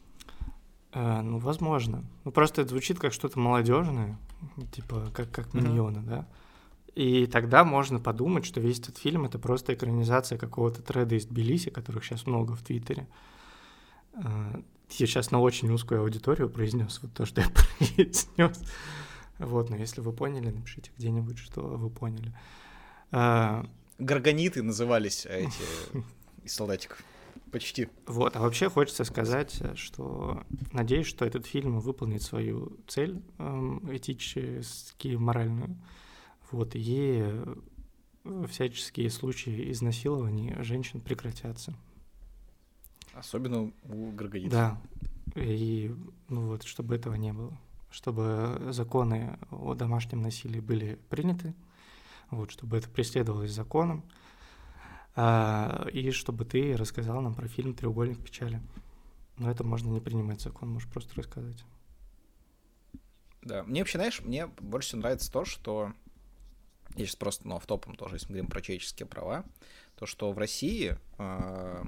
[0.91, 2.05] А, ну, возможно.
[2.23, 4.19] Ну, просто это звучит как что-то молодежное,
[4.73, 6.09] типа, как, как миньоны, mm-hmm.
[6.09, 6.27] да?
[6.95, 11.71] И тогда можно подумать, что весь этот фильм— это просто экранизация какого-то треда из Тбилиси,
[11.71, 13.07] которых сейчас много в Твиттере.
[14.13, 18.29] А, я сейчас на очень узкую аудиторию произнес вот то, что я произнес.
[19.39, 22.31] Вот, но если вы поняли, напишите где-нибудь, что вы поняли.
[23.11, 23.65] А,
[23.97, 26.03] Гаргониты назывались а, эти
[26.43, 27.03] из солдатиков.
[27.51, 27.89] Почти.
[28.05, 35.75] Вот, а вообще хочется сказать, что надеюсь, что этот фильм выполнит свою цель этически моральную
[36.53, 37.55] вот, и э,
[38.47, 41.73] всяческие случаи изнасилований женщин прекратятся.
[43.13, 44.51] Особенно у Гаргадица.
[44.51, 44.81] Да.
[45.35, 45.93] И,
[46.29, 47.57] ну вот, чтобы этого не было.
[47.89, 51.55] Чтобы законы о домашнем насилии были приняты,
[52.29, 54.03] вот, чтобы это преследовалось законом,
[55.15, 58.61] а, и чтобы ты рассказал нам про фильм «Треугольник печали».
[59.37, 61.65] Но это можно не принимать закон, можешь просто рассказать.
[63.41, 65.93] Да, мне вообще, знаешь, мне больше всего нравится то, что
[66.95, 69.45] я сейчас просто, ну, автопом тоже, если мы говорим про человеческие права,
[69.95, 71.83] то, что в России, э,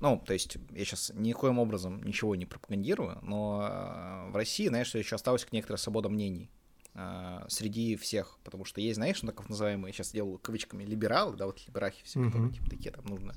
[0.00, 4.94] ну, то есть я сейчас никоим образом ничего не пропагандирую, но э, в России, знаешь,
[4.94, 6.50] еще осталась некоторая свобода мнений
[6.94, 11.46] э, среди всех, потому что есть, знаешь, ну, так называемые, сейчас делаю кавычками, либералы, да,
[11.46, 12.26] вот либерахи все, mm-hmm.
[12.26, 13.34] которые, типа, такие, там, нужно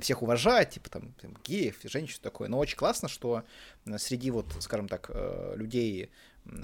[0.00, 2.48] всех уважать, типа там, там геев, женщин, такое.
[2.48, 3.42] Но очень классно, что
[3.96, 5.10] среди вот, скажем так,
[5.56, 6.10] людей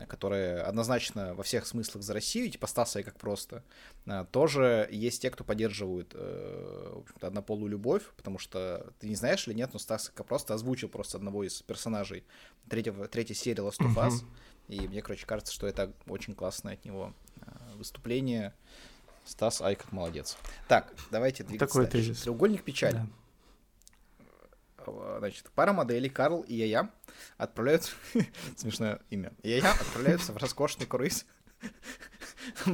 [0.08, 3.62] которые однозначно во всех смыслах за Россию, типа Стаса и как просто,
[4.06, 9.14] а, тоже есть те, кто поддерживают э, в общем-то, однополую любовь, потому что ты не
[9.14, 12.24] знаешь или нет, но Стас как просто озвучил просто одного из персонажей
[12.68, 14.24] третьего, третьей серии Last of Us,
[14.68, 18.54] и мне, короче, кажется, что это очень классное от него э, выступление.
[19.24, 20.36] Стас, ай, как молодец.
[20.68, 22.08] Так, давайте двигаться Такой дальше.
[22.10, 22.22] Тезис.
[22.22, 22.94] Треугольник печали.
[22.94, 23.06] Да.
[25.18, 26.90] Значит, пара моделей Карл и я
[27.36, 27.92] отправляются...
[28.56, 29.32] Смешное имя.
[29.42, 31.26] Я отправляются в роскошный круиз.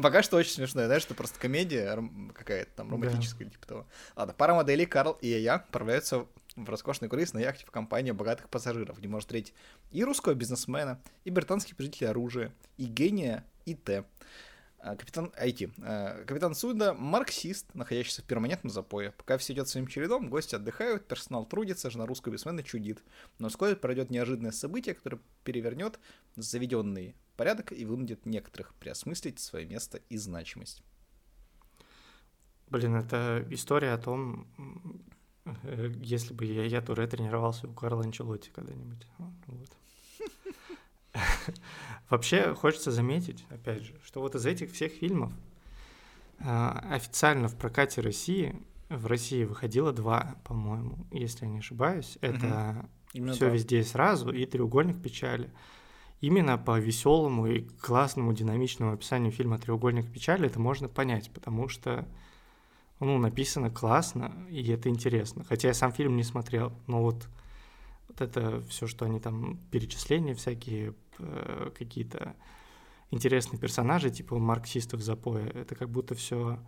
[0.03, 1.99] Пока что очень смешное, знаешь, что просто комедия
[2.35, 3.87] какая-то там романтическая, типа того.
[4.17, 8.49] Ладно, пара моделей Карл и я отправляются в роскошный круиз на яхте в компании богатых
[8.49, 9.55] пассажиров, где может встретить
[9.91, 14.05] и русского бизнесмена, и британский производитель оружия, и гения, и Т.
[14.85, 15.73] А, капитан IT.
[15.81, 19.13] А, капитан судна– марксист, находящийся в перманентном запое.
[19.13, 23.01] Пока все идет своим чередом, гости отдыхают, персонал трудится, жена русского бизнесмена чудит.
[23.39, 26.01] Но вскоре пройдет неожиданное событие, которое перевернет
[26.35, 30.83] заведенный порядок и вынудит некоторых переосмыслить свое место и значимость.
[32.67, 34.49] Блин, это история о том,
[35.45, 39.07] э, если бы я, я туре тренировался у Карла Анчелотти когда-нибудь.
[39.47, 39.71] Вот.
[42.13, 45.33] Вообще хочется заметить, опять же, что вот из этих всех фильмов
[46.41, 48.55] а, официально в прокате России
[48.91, 52.19] в России выходило два, по-моему, если я не ошибаюсь.
[52.21, 52.87] Это
[53.33, 55.49] все везде и сразу и треугольник печали.
[56.21, 62.07] Именно по веселому и классному динамичному описанию фильма Треугольник печали это можно понять, потому что
[63.01, 65.45] ну, написано классно, и это интересно.
[65.49, 67.27] Хотя я сам фильм не смотрел, но вот,
[68.09, 72.37] вот это все, что они там перечисления всякие Э, какие-то
[73.11, 75.47] интересные персонажи, типа марксистов запоя.
[75.47, 76.59] Это как будто все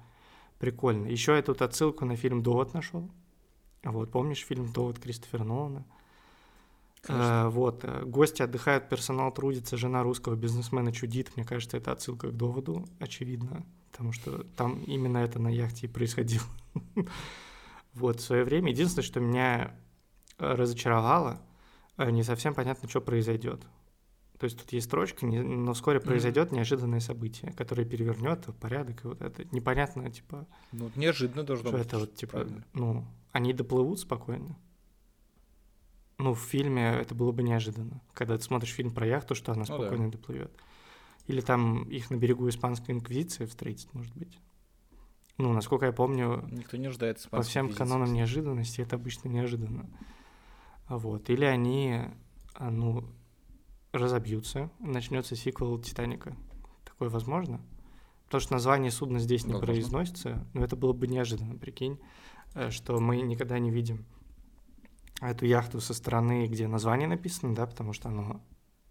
[0.59, 1.07] прикольно.
[1.07, 3.11] Еще я тут отсылку на фильм «Довод» нашел.
[3.83, 5.85] Вот, помнишь фильм «Довод» Кристофера Нолана?
[7.07, 11.37] А, вот, э, гости отдыхают, персонал трудится, жена русского бизнесмена чудит.
[11.37, 15.91] Мне кажется, это отсылка к доводу, очевидно, потому что там именно это на яхте и
[15.91, 16.47] происходило.
[17.95, 18.73] Вот, в свое время.
[18.73, 19.73] Единственное, что меня
[20.39, 21.41] разочаровало,
[21.97, 23.65] не совсем понятно, что произойдет.
[24.45, 26.57] То есть тут есть строчка, но вскоре произойдет mm-hmm.
[26.57, 30.47] неожиданное событие, которое перевернет порядок, и вот это непонятно, типа.
[30.71, 31.87] Ну, неожиданно должно что быть.
[31.87, 32.65] это вот, типа, правильно.
[32.75, 34.59] ну, они доплывут спокойно.
[36.19, 38.03] Ну, в фильме это было бы неожиданно.
[38.13, 40.19] Когда ты смотришь фильм про яхту, что она спокойно ну, да.
[40.19, 40.53] доплывет.
[41.27, 44.39] Или там их на берегу испанской инквизиции встретить, может быть.
[45.39, 49.89] Ну, насколько я помню, никто не ждает по всем канонам неожиданности это обычно неожиданно.
[50.87, 51.31] Вот.
[51.31, 52.03] Или они,
[52.53, 53.09] а, ну,
[53.99, 56.37] разобьются, начнется сиквел Титаника.
[56.85, 57.61] Такое возможно?
[58.27, 59.73] Потому что название судна здесь не возможно.
[59.73, 62.01] произносится, но это было бы неожиданно, прикинь,
[62.55, 64.05] э, что мы никогда не видим
[65.21, 68.43] эту яхту со стороны, где название написано, да, потому что оно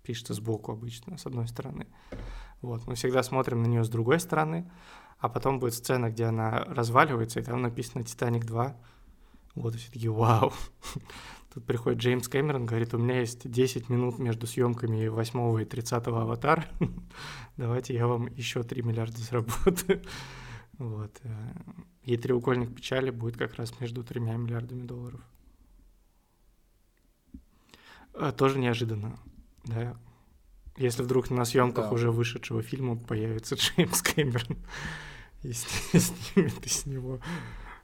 [0.03, 1.87] пишется сбоку обычно, с одной стороны.
[2.61, 4.71] Вот, мы всегда смотрим на нее с другой стороны,
[5.19, 8.75] а потом будет сцена, где она разваливается, и там написано «Титаник 2».
[9.55, 10.53] Вот, и все такие «Вау!»
[11.53, 16.07] Тут приходит Джеймс Кэмерон, говорит, у меня есть 10 минут между съемками 8 и 30
[16.07, 16.67] аватар.
[17.57, 20.01] Давайте я вам еще 3 миллиарда заработаю.
[20.79, 21.21] Вот.
[21.21, 21.53] Э,
[22.01, 25.21] и треугольник печали будет как раз между тремя миллиардами долларов.
[28.15, 29.19] А, тоже неожиданно,
[29.65, 29.95] да.
[30.75, 31.91] Если вдруг на съемках да.
[31.91, 34.57] уже вышедшего фильма появится Джеймс Кэмерон
[35.43, 37.19] и снимет из него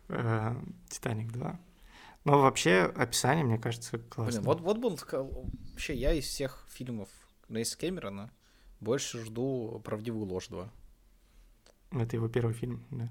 [0.08, 0.56] э,
[0.90, 1.60] «Титаник 2».
[2.26, 4.42] Но вообще описание, мне кажется, классное.
[4.42, 5.00] Блин, вот, вот был
[5.72, 7.10] вообще я из всех фильмов
[7.48, 8.32] Нейса Кэмерона
[8.80, 10.70] больше жду «Правдивую ложь 2».
[11.92, 13.10] Это его первый фильм, да?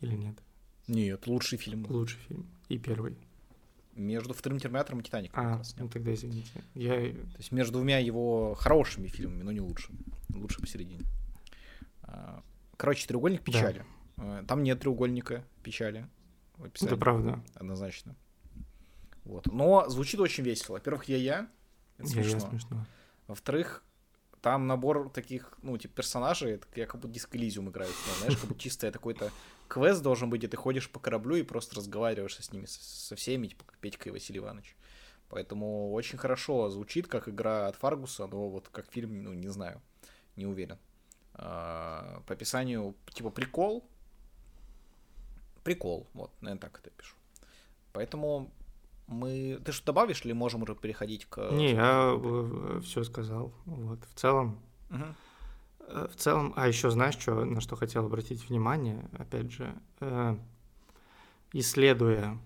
[0.00, 0.36] Или нет?
[0.88, 1.86] Нет, лучший фильм.
[1.88, 2.46] Лучший фильм.
[2.68, 3.16] И первый.
[3.94, 5.40] Между вторым Терминатором и Титаником.
[5.42, 6.64] А, ну тогда извините.
[6.74, 6.92] Я...
[6.92, 9.98] То есть между двумя его хорошими фильмами, но не лучшими.
[10.34, 11.04] Лучше посередине.
[12.02, 12.42] А,
[12.76, 13.84] короче, треугольник печали.
[14.16, 14.42] Да.
[14.44, 16.08] Там нет треугольника печали
[16.56, 16.92] в описании.
[16.92, 17.40] Это правда.
[17.54, 18.14] Однозначно.
[19.24, 19.46] Вот.
[19.46, 20.74] Но звучит очень весело.
[20.74, 21.48] Во-первых, я-я.
[21.98, 22.50] Это Я, я смешно.
[22.50, 22.86] смешно.
[23.26, 23.82] Во-вторых,
[24.40, 28.60] там набор таких, ну, типа, персонажей, это я как будто Elysium играю, знаешь, как будто
[28.60, 29.32] чисто какой-то
[29.66, 33.48] квест должен быть, где ты ходишь по кораблю и просто разговариваешь с ними, со, всеми,
[33.48, 34.76] типа, Петька и Василий Иванович.
[35.28, 39.82] Поэтому очень хорошо звучит, как игра от Фаргуса, но вот как фильм, ну, не знаю,
[40.36, 40.78] не уверен.
[41.34, 43.88] А, по описанию, типа, прикол.
[45.66, 47.16] Прикол, вот, наверное, так это пишу.
[47.92, 48.52] Поэтому
[49.08, 49.60] мы...
[49.64, 51.50] Ты что добавишь или можем уже переходить к...
[51.50, 53.52] Не, я все сказал.
[53.64, 53.98] Вот.
[54.04, 54.60] В целом,
[54.90, 60.36] э, в целом, а еще знаешь, что, на что хотел обратить внимание, опять же, э,
[61.52, 62.38] исследуя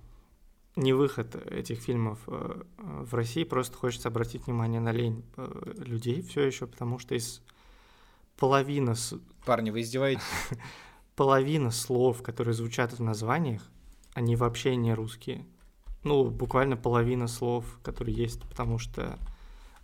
[0.77, 5.73] не выход этих фильмов э, э, в России, просто хочется обратить внимание на лень э,
[5.77, 7.43] людей все еще, потому что из
[8.39, 10.23] половины, с- Парни, вы издеваетесь?
[11.21, 13.69] половина слов, которые звучат в названиях,
[14.15, 15.45] они вообще не русские.
[16.03, 19.19] Ну, буквально половина слов, которые есть, потому что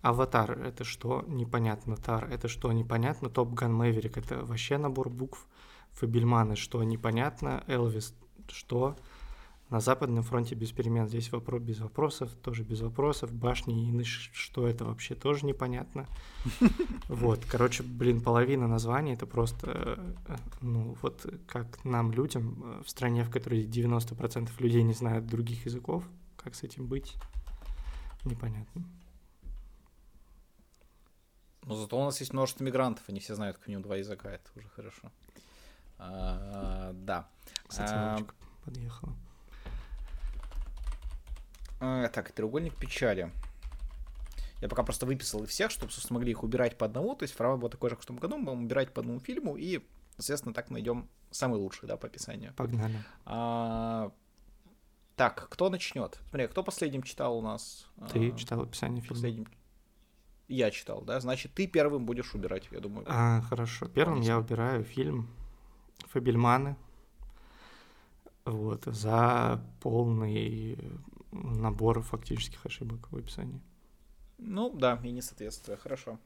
[0.01, 1.27] Аватар— это что?
[1.29, 1.99] Непонятно.
[1.99, 2.73] Тар— это что?
[2.73, 3.29] Непонятно.
[3.29, 5.47] Топ Ган Мэверик— это вообще набор букв.
[5.91, 6.83] Фабельманы— что?
[6.83, 7.65] Непонятно.
[7.67, 8.15] Элвис—
[8.51, 8.97] что?
[9.69, 11.09] На Западном фронте без перемен.
[11.09, 13.33] Здесь вопрос без вопросов, тоже без вопросов.
[13.33, 16.07] Башни и что это вообще, тоже непонятно.
[17.09, 19.99] Вот, короче, блин, половина названий это просто,
[20.29, 25.27] э, ну, вот как нам, людям, э, в стране, в которой 90% людей не знают
[25.27, 26.05] других языков,
[26.37, 27.15] как с этим быть,
[28.25, 28.85] непонятно.
[31.65, 34.49] Но зато у нас есть множество мигрантов, они все знают как минимум два языка, это
[34.55, 35.11] уже хорошо.
[35.99, 37.29] А, да.
[37.67, 38.19] Кстати, А,
[38.65, 39.13] подъехала.
[41.81, 43.31] А, так, треугольник печали.
[44.63, 47.15] Я пока просто выписал их всех, чтобы, собственно, могли их убирать по одному.
[47.15, 48.39] То есть формат был такой же, как в том году.
[48.39, 49.85] Мы будем убирать по одному фильму и,
[50.17, 52.55] соответственно, так найдем самый лучший, да, по описанию.
[52.55, 53.05] Погнали.
[53.27, 54.11] А,
[55.15, 56.19] так, кто начнет?
[56.31, 57.87] Смотри, кто последним читал у нас?
[58.13, 59.15] Ты А, читал описание фильма?
[59.15, 59.47] Последним.
[60.49, 61.21] Я читал, да?
[61.21, 63.05] Значит, ты первым будешь убирать, я думаю.
[63.09, 63.89] А, хорошо.
[63.89, 65.29] Первым я убираю фильм
[66.09, 66.77] Фабельманы.
[68.45, 70.79] Вот, за полный
[71.43, 73.61] набор фактических ошибок в описании.
[74.39, 76.19] Ну, да, и несоответствие, хорошо.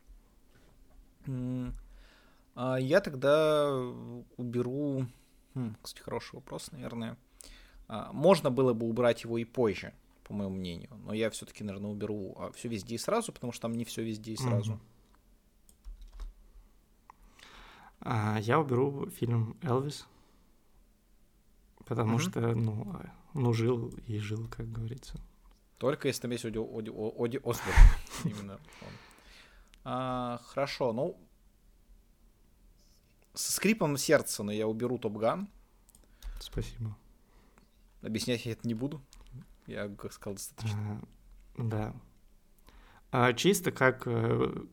[2.55, 3.73] А я тогда
[4.37, 5.07] уберу...
[5.55, 7.17] Хм, кстати, хороший вопрос, наверное.
[7.89, 9.93] А, Можно было бы убрать его и позже,
[10.25, 10.91] по моему мнению.
[11.05, 14.33] Но я все-таки, наверное, уберу все везде и сразу, потому что там не все везде
[14.33, 14.79] и сразу.
[18.01, 20.07] А, я уберу фильм «Элвис»,
[21.91, 22.21] потому Мгм.
[22.21, 25.21] что, ну, а, ну, жил и жил, как говорится.
[25.77, 27.75] Только если там есть Оди, Оди, Оди Осборн.
[28.25, 28.93] Именно он.
[29.83, 31.21] А, хорошо, ну...
[33.35, 35.49] Со скрипом сердца, но я уберу Топ Ган.
[36.39, 36.97] Спасибо.
[38.03, 39.03] Объяснять я это не буду.
[39.67, 41.03] Я, как сказал, достаточно.
[41.57, 41.95] А, да.
[43.11, 44.65] А, чисто как э,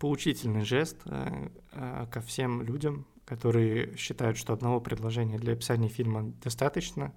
[0.00, 6.32] поучительный жест э, э, ко всем людям, которые считают, что одного предложения для описания фильма
[6.42, 7.12] достаточно,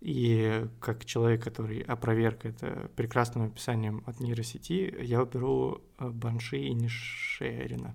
[0.00, 6.72] и как человек, который опроверг это прекрасным описанием от нейросети, я уберу э, Банши и
[6.72, 7.94] Нишерина.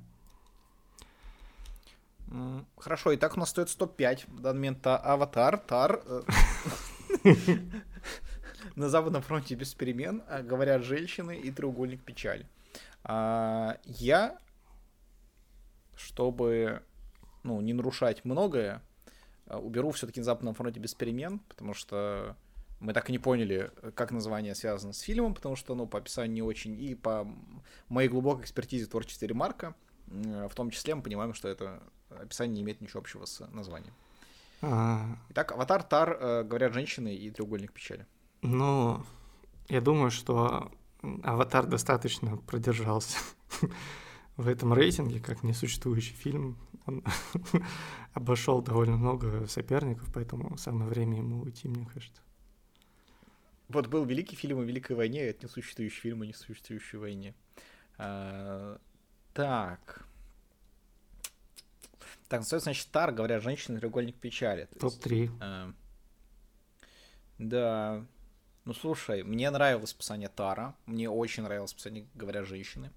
[2.77, 6.01] Хорошо, и так у нас стоит 105 в данный момент а, Аватар, Тар.
[6.05, 6.21] э,
[8.75, 12.47] На Западном фронте без перемен, а, говорят женщины и треугольник печали.
[13.03, 14.39] А, Я,
[15.95, 16.81] чтобы
[17.45, 18.81] ну, не нарушать многое,
[19.45, 22.35] а, уберу все-таки на Западном фронте без перемен, потому что
[22.79, 26.33] мы так и не поняли, как название связано с фильмом, потому что, ну, по описанию
[26.33, 27.27] не очень, и по
[27.87, 29.75] моей глубокой экспертизе в творчестве Ремарка,
[30.07, 33.93] м, в том числе мы понимаем, что это описание не имеет ничего общего с названием.
[34.61, 38.07] А, Итак, Аватар, Тар, э, говорят женщины и треугольник печали.
[38.41, 39.03] Ну,
[39.69, 40.71] я думаю, что
[41.23, 43.17] Аватар достаточно продержался
[44.37, 46.57] в этом рейтинге, как несуществующий фильм.
[46.85, 47.03] Он
[48.13, 52.21] обошел довольно много соперников, поэтому самое время ему уйти, мне кажется.
[53.69, 57.33] Вот был великий фильм о Великой войне, а это несуществующий фильм о несуществующей войне.
[57.97, 58.79] А,
[59.33, 60.05] так.
[62.27, 64.67] Так, остается, значит, Тар, говорят женщины, треугольник печали.
[64.79, 65.31] То есть, Топ-3.
[65.41, 65.73] э,
[67.39, 68.05] да.
[68.65, 72.91] Ну, слушай, мне нравилось описание Тара, мне очень нравилось описание, говорят женщины.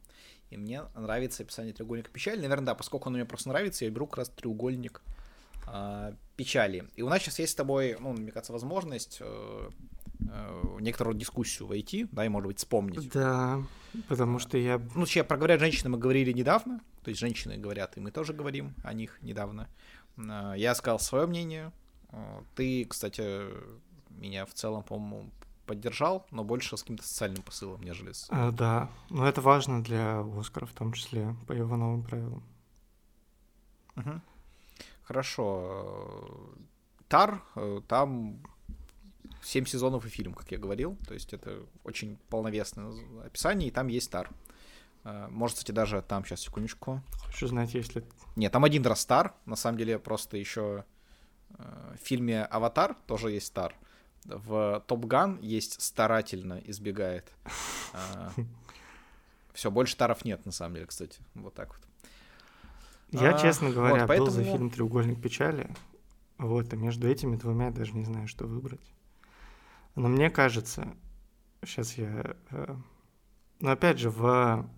[0.51, 2.41] И мне нравится описание треугольника печали.
[2.41, 5.03] Наверное, да, поскольку оно мне просто нравится, я беру как раз треугольник
[5.67, 6.89] а, печали.
[6.97, 9.71] И у нас сейчас есть с тобой, ну, мне кажется, возможность э,
[10.21, 13.11] э, некоторую дискуссию войти, да, и, может быть, вспомнить.
[13.13, 13.63] Да,
[14.09, 14.79] потому что я...
[14.79, 18.33] Ну, вообще, про говорят женщины мы говорили недавно, то есть женщины говорят, и мы тоже
[18.33, 19.69] говорим о них недавно.
[20.17, 21.73] А, Я сказал свое мнение.
[22.11, 23.23] А, Ты, кстати,
[24.11, 25.31] меня в целом, по-моему,
[25.69, 28.27] поддержал, но больше с каким-то социальным посылом, нежели с...
[28.31, 32.43] А, да, но это важно для Оскара в том числе, по его новым правилам.
[33.97, 34.21] Угу.
[35.05, 36.51] Хорошо.
[37.09, 38.41] Тар, э, там
[39.43, 40.97] 7 сезонов и фильм, как я говорил.
[41.07, 42.93] То есть это очень полновесное
[43.25, 44.31] описание, и там есть Тар.
[45.05, 47.03] Э, может, кстати, даже там, сейчас, секундочку.
[47.27, 48.05] Хочу знать, если...
[48.37, 49.35] Нет, там один раз Стар.
[49.47, 50.85] На самом деле, просто еще
[51.51, 53.75] э, в фильме «Аватар» тоже есть Стар.
[54.25, 57.33] В «Топ Ган» есть «Старательно избегает».
[59.53, 61.21] Все, больше Таров нет, на самом деле, кстати.
[61.35, 61.81] Вот так вот.
[63.21, 64.27] Я, а, честно говоря, вот, поэтому...
[64.27, 65.75] был за фильм «Треугольник печали».
[66.37, 68.93] Вот, и между этими двумя я даже не знаю, что выбрать.
[69.97, 70.95] Но мне кажется,
[71.65, 72.37] сейчас я...
[72.51, 72.77] Э,
[73.59, 74.71] но опять же, в,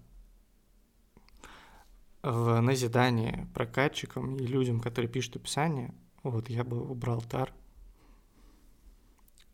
[2.23, 7.53] в назидание прокатчикам и людям, которые пишут описание, вот я бы убрал тар.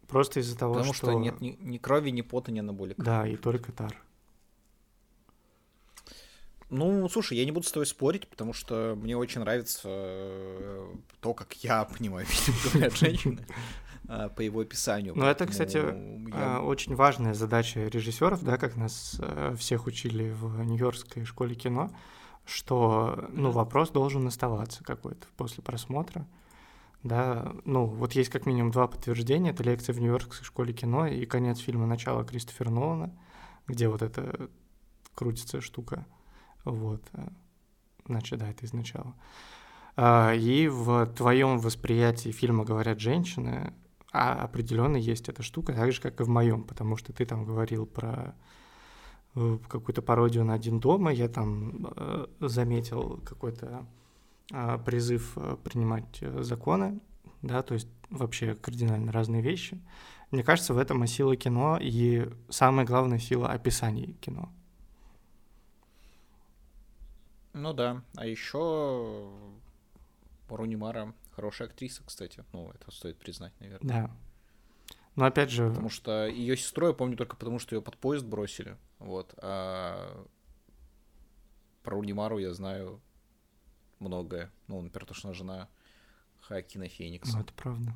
[0.09, 1.07] Просто из-за того, Потому что...
[1.07, 3.03] Потому что нет ни, ни крови, ни пота, ни анаболика.
[3.03, 3.97] Да, и только тар.
[6.69, 11.33] Ну, слушай, я не буду с тобой спорить, потому что мне очень нравится э, то,
[11.33, 13.47] как я понимаю, видимо, говорят женщины
[14.09, 15.15] э, по его описанию.
[15.17, 16.57] Ну, это, кстати, я...
[16.57, 19.21] Э, очень важная задача режиссеров, да, как нас
[19.59, 21.93] всех учили в Нью-Йоркской школе кино,
[22.45, 26.27] что, ну, вопрос должен оставаться какой-то после просмотра.
[27.07, 29.51] Да, ну, вот есть как минимум два подтверждения.
[29.51, 33.17] Это лекция в Нью-Йоркской школе кино и конец фильма «Начало» Кристофера Нолана,
[33.67, 34.51] где вот эта
[35.15, 36.05] крутится штука
[36.67, 37.03] вот.
[37.13, 37.29] Э,
[38.07, 39.15] значит, да, это изначало.
[39.97, 43.73] А, и в твоем восприятии фильма говорят женщины,
[44.13, 47.45] а определенно есть эта штука, так же, как и в моем, потому что ты там
[47.45, 48.35] говорил про
[49.37, 53.87] э, какую-то пародию на один дома, я там э, заметил какой-то
[54.49, 57.01] призыв э, принимать законы,
[57.43, 59.81] да, то есть вообще кардинально разные вещи.
[60.31, 64.53] Мне кажется, в этом и сила кино, и самая главная сила описания кино.
[67.53, 69.33] Ну да, а еще
[70.49, 72.45] Руни Мара хорошая актриса, кстати.
[72.53, 73.89] Ну, это стоит признать, наверное.
[73.89, 74.11] Да.
[75.15, 75.69] Но опять же...
[75.69, 78.77] Потому что ее сестру я помню только потому, что ее под поезд бросили.
[78.99, 79.35] Вот.
[79.39, 80.27] А
[81.83, 83.01] про Рунимару я знаю
[83.99, 84.51] многое.
[84.69, 85.69] Ну, например, то, что она жена
[86.41, 87.37] Хакина Феникса.
[87.37, 87.93] Ну, это правда.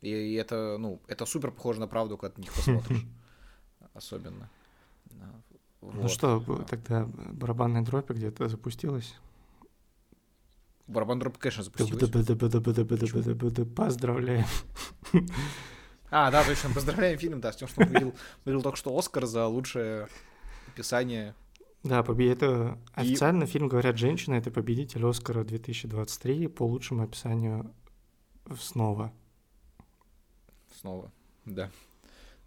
[0.00, 3.04] И, и это, ну, это супер похоже на правду, когда ты них посмотришь.
[3.94, 4.48] Особенно.
[5.80, 5.94] Вот.
[5.94, 9.14] Ну что, тогда барабанная дробь где-то запустилась?
[10.86, 12.10] Барабан дробь, конечно, запустилась.
[13.74, 14.46] Поздравляем.
[16.10, 18.14] А, да, точно, поздравляем фильм, да, с тем, что он выиграл,
[18.44, 20.08] выиграл только что Оскар за лучшее
[20.68, 21.34] описание.
[21.86, 22.38] Да, побед...
[22.38, 23.46] это официально и...
[23.46, 27.72] фильм «Говорят женщины»— это победитель Оскара 2023 по лучшему описанию
[28.58, 29.12] снова.
[30.80, 31.12] Снова,
[31.44, 31.70] да.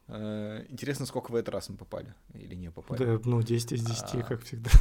[0.08, 3.04] Э, интересно, сколько в этот раз мы попали или не попали.
[3.04, 4.24] Да, ну, 10 из 10, а...
[4.24, 4.72] как всегда.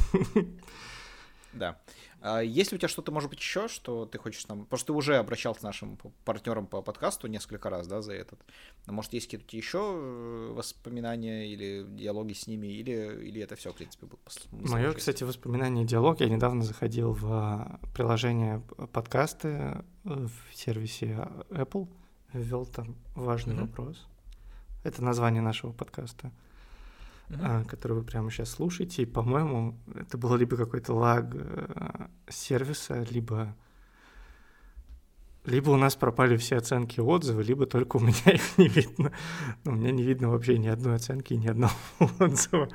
[1.53, 1.81] Да.
[2.21, 4.65] А есть ли у тебя что-то, может быть, еще, что ты хочешь нам...
[4.65, 8.39] Потому что ты уже обращался к нашим партнерам по подкасту несколько раз, да, за этот.
[8.87, 13.75] Может, есть какие-то еще э, воспоминания или диалоги с ними, или, или это все, в
[13.75, 14.19] принципе, было
[14.51, 16.19] Мое, кстати, воспоминание и диалог.
[16.19, 18.61] Я недавно заходил в приложение
[18.91, 21.87] подкасты в сервисе Apple,
[22.33, 23.61] ввел там важный mm-hmm.
[23.61, 24.07] вопрос
[24.83, 26.31] это название нашего подкаста,
[27.29, 27.65] mm-hmm.
[27.65, 29.03] который вы прямо сейчас слушаете.
[29.03, 33.55] И, по-моему, это было либо какой-то лаг э, сервиса, либо
[35.45, 39.11] либо у нас пропали все оценки и отзывы, либо только у меня их не видно.
[39.63, 41.73] Но у меня не видно вообще ни одной оценки, ни одного
[42.19, 42.69] отзыва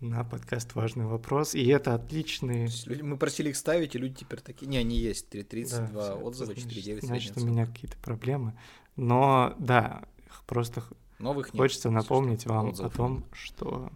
[0.00, 1.54] на подкаст «Важный вопрос».
[1.54, 2.68] И это отличный...
[3.02, 4.66] Мы просили их ставить, и люди теперь такие...
[4.66, 5.34] Не, они есть.
[5.34, 8.54] 3.32 да, отзыва, 4.9 Значит, у меня какие-то проблемы.
[8.96, 10.04] Но, да,
[10.46, 10.82] просто
[11.18, 11.60] Новых нет.
[11.60, 12.92] Хочется напомнить вам отзывов.
[12.92, 13.92] о том, что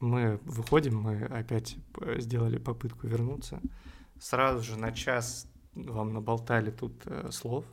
[0.00, 1.76] мы выходим, мы опять
[2.16, 3.60] сделали попытку вернуться.
[4.20, 7.64] Сразу же на час вам наболтали тут э, слов.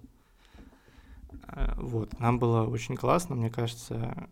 [1.48, 4.28] Э, вот, нам было очень классно, мне кажется,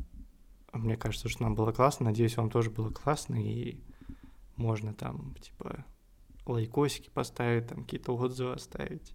[0.72, 3.80] мне кажется, что нам было классно, надеюсь, вам тоже было классно, и
[4.56, 5.86] можно там, типа,
[6.46, 9.14] лайкосики поставить, там какие-то отзывы оставить,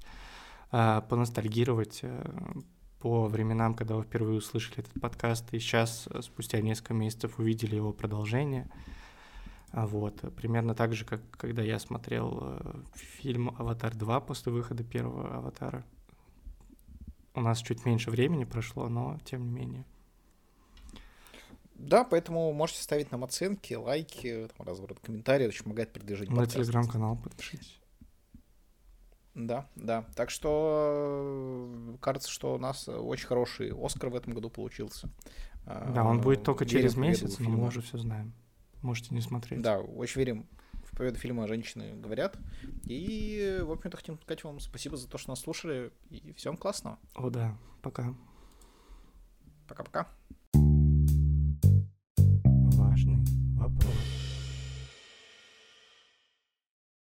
[0.73, 2.55] э, поностальгировать, э,
[3.01, 7.77] по временам, когда вы впервые услышали этот подкаст, и сейчас, э, спустя несколько месяцев, увидели
[7.77, 8.69] его продолжение.
[9.71, 14.83] А вот, примерно так же, как когда я смотрел э, фильм «Аватар 2» после выхода
[14.83, 15.85] первого «Аватара».
[17.35, 19.85] У нас чуть меньше времени прошло, но тем не менее.
[21.75, 26.47] Да, поэтому можете ставить нам оценки, лайки, там, разворот комментарии, это очень помогает продвижению На
[26.47, 27.78] телеграм-канал подпишитесь.
[29.39, 30.05] Да, да.
[30.17, 35.09] Так что э, кажется, что у нас э, очень хороший Оскар в этом году получился.
[35.65, 38.33] Э, да, он будет только верим через месяц, но мы уже все знаем.
[38.83, 39.63] Можете не смотреть.
[39.63, 40.49] Да, очень верим
[40.85, 42.37] в победу фильма «Женщины говорят».
[42.85, 45.93] И, в общем-то, хотим сказать вам спасибо за то, что нас слушали.
[46.11, 46.99] И всем классного.
[47.15, 47.57] О, да.
[47.81, 48.13] Пока.
[49.69, 50.09] Пока-пока.
[52.75, 53.25] Важный
[53.55, 53.98] вопрос.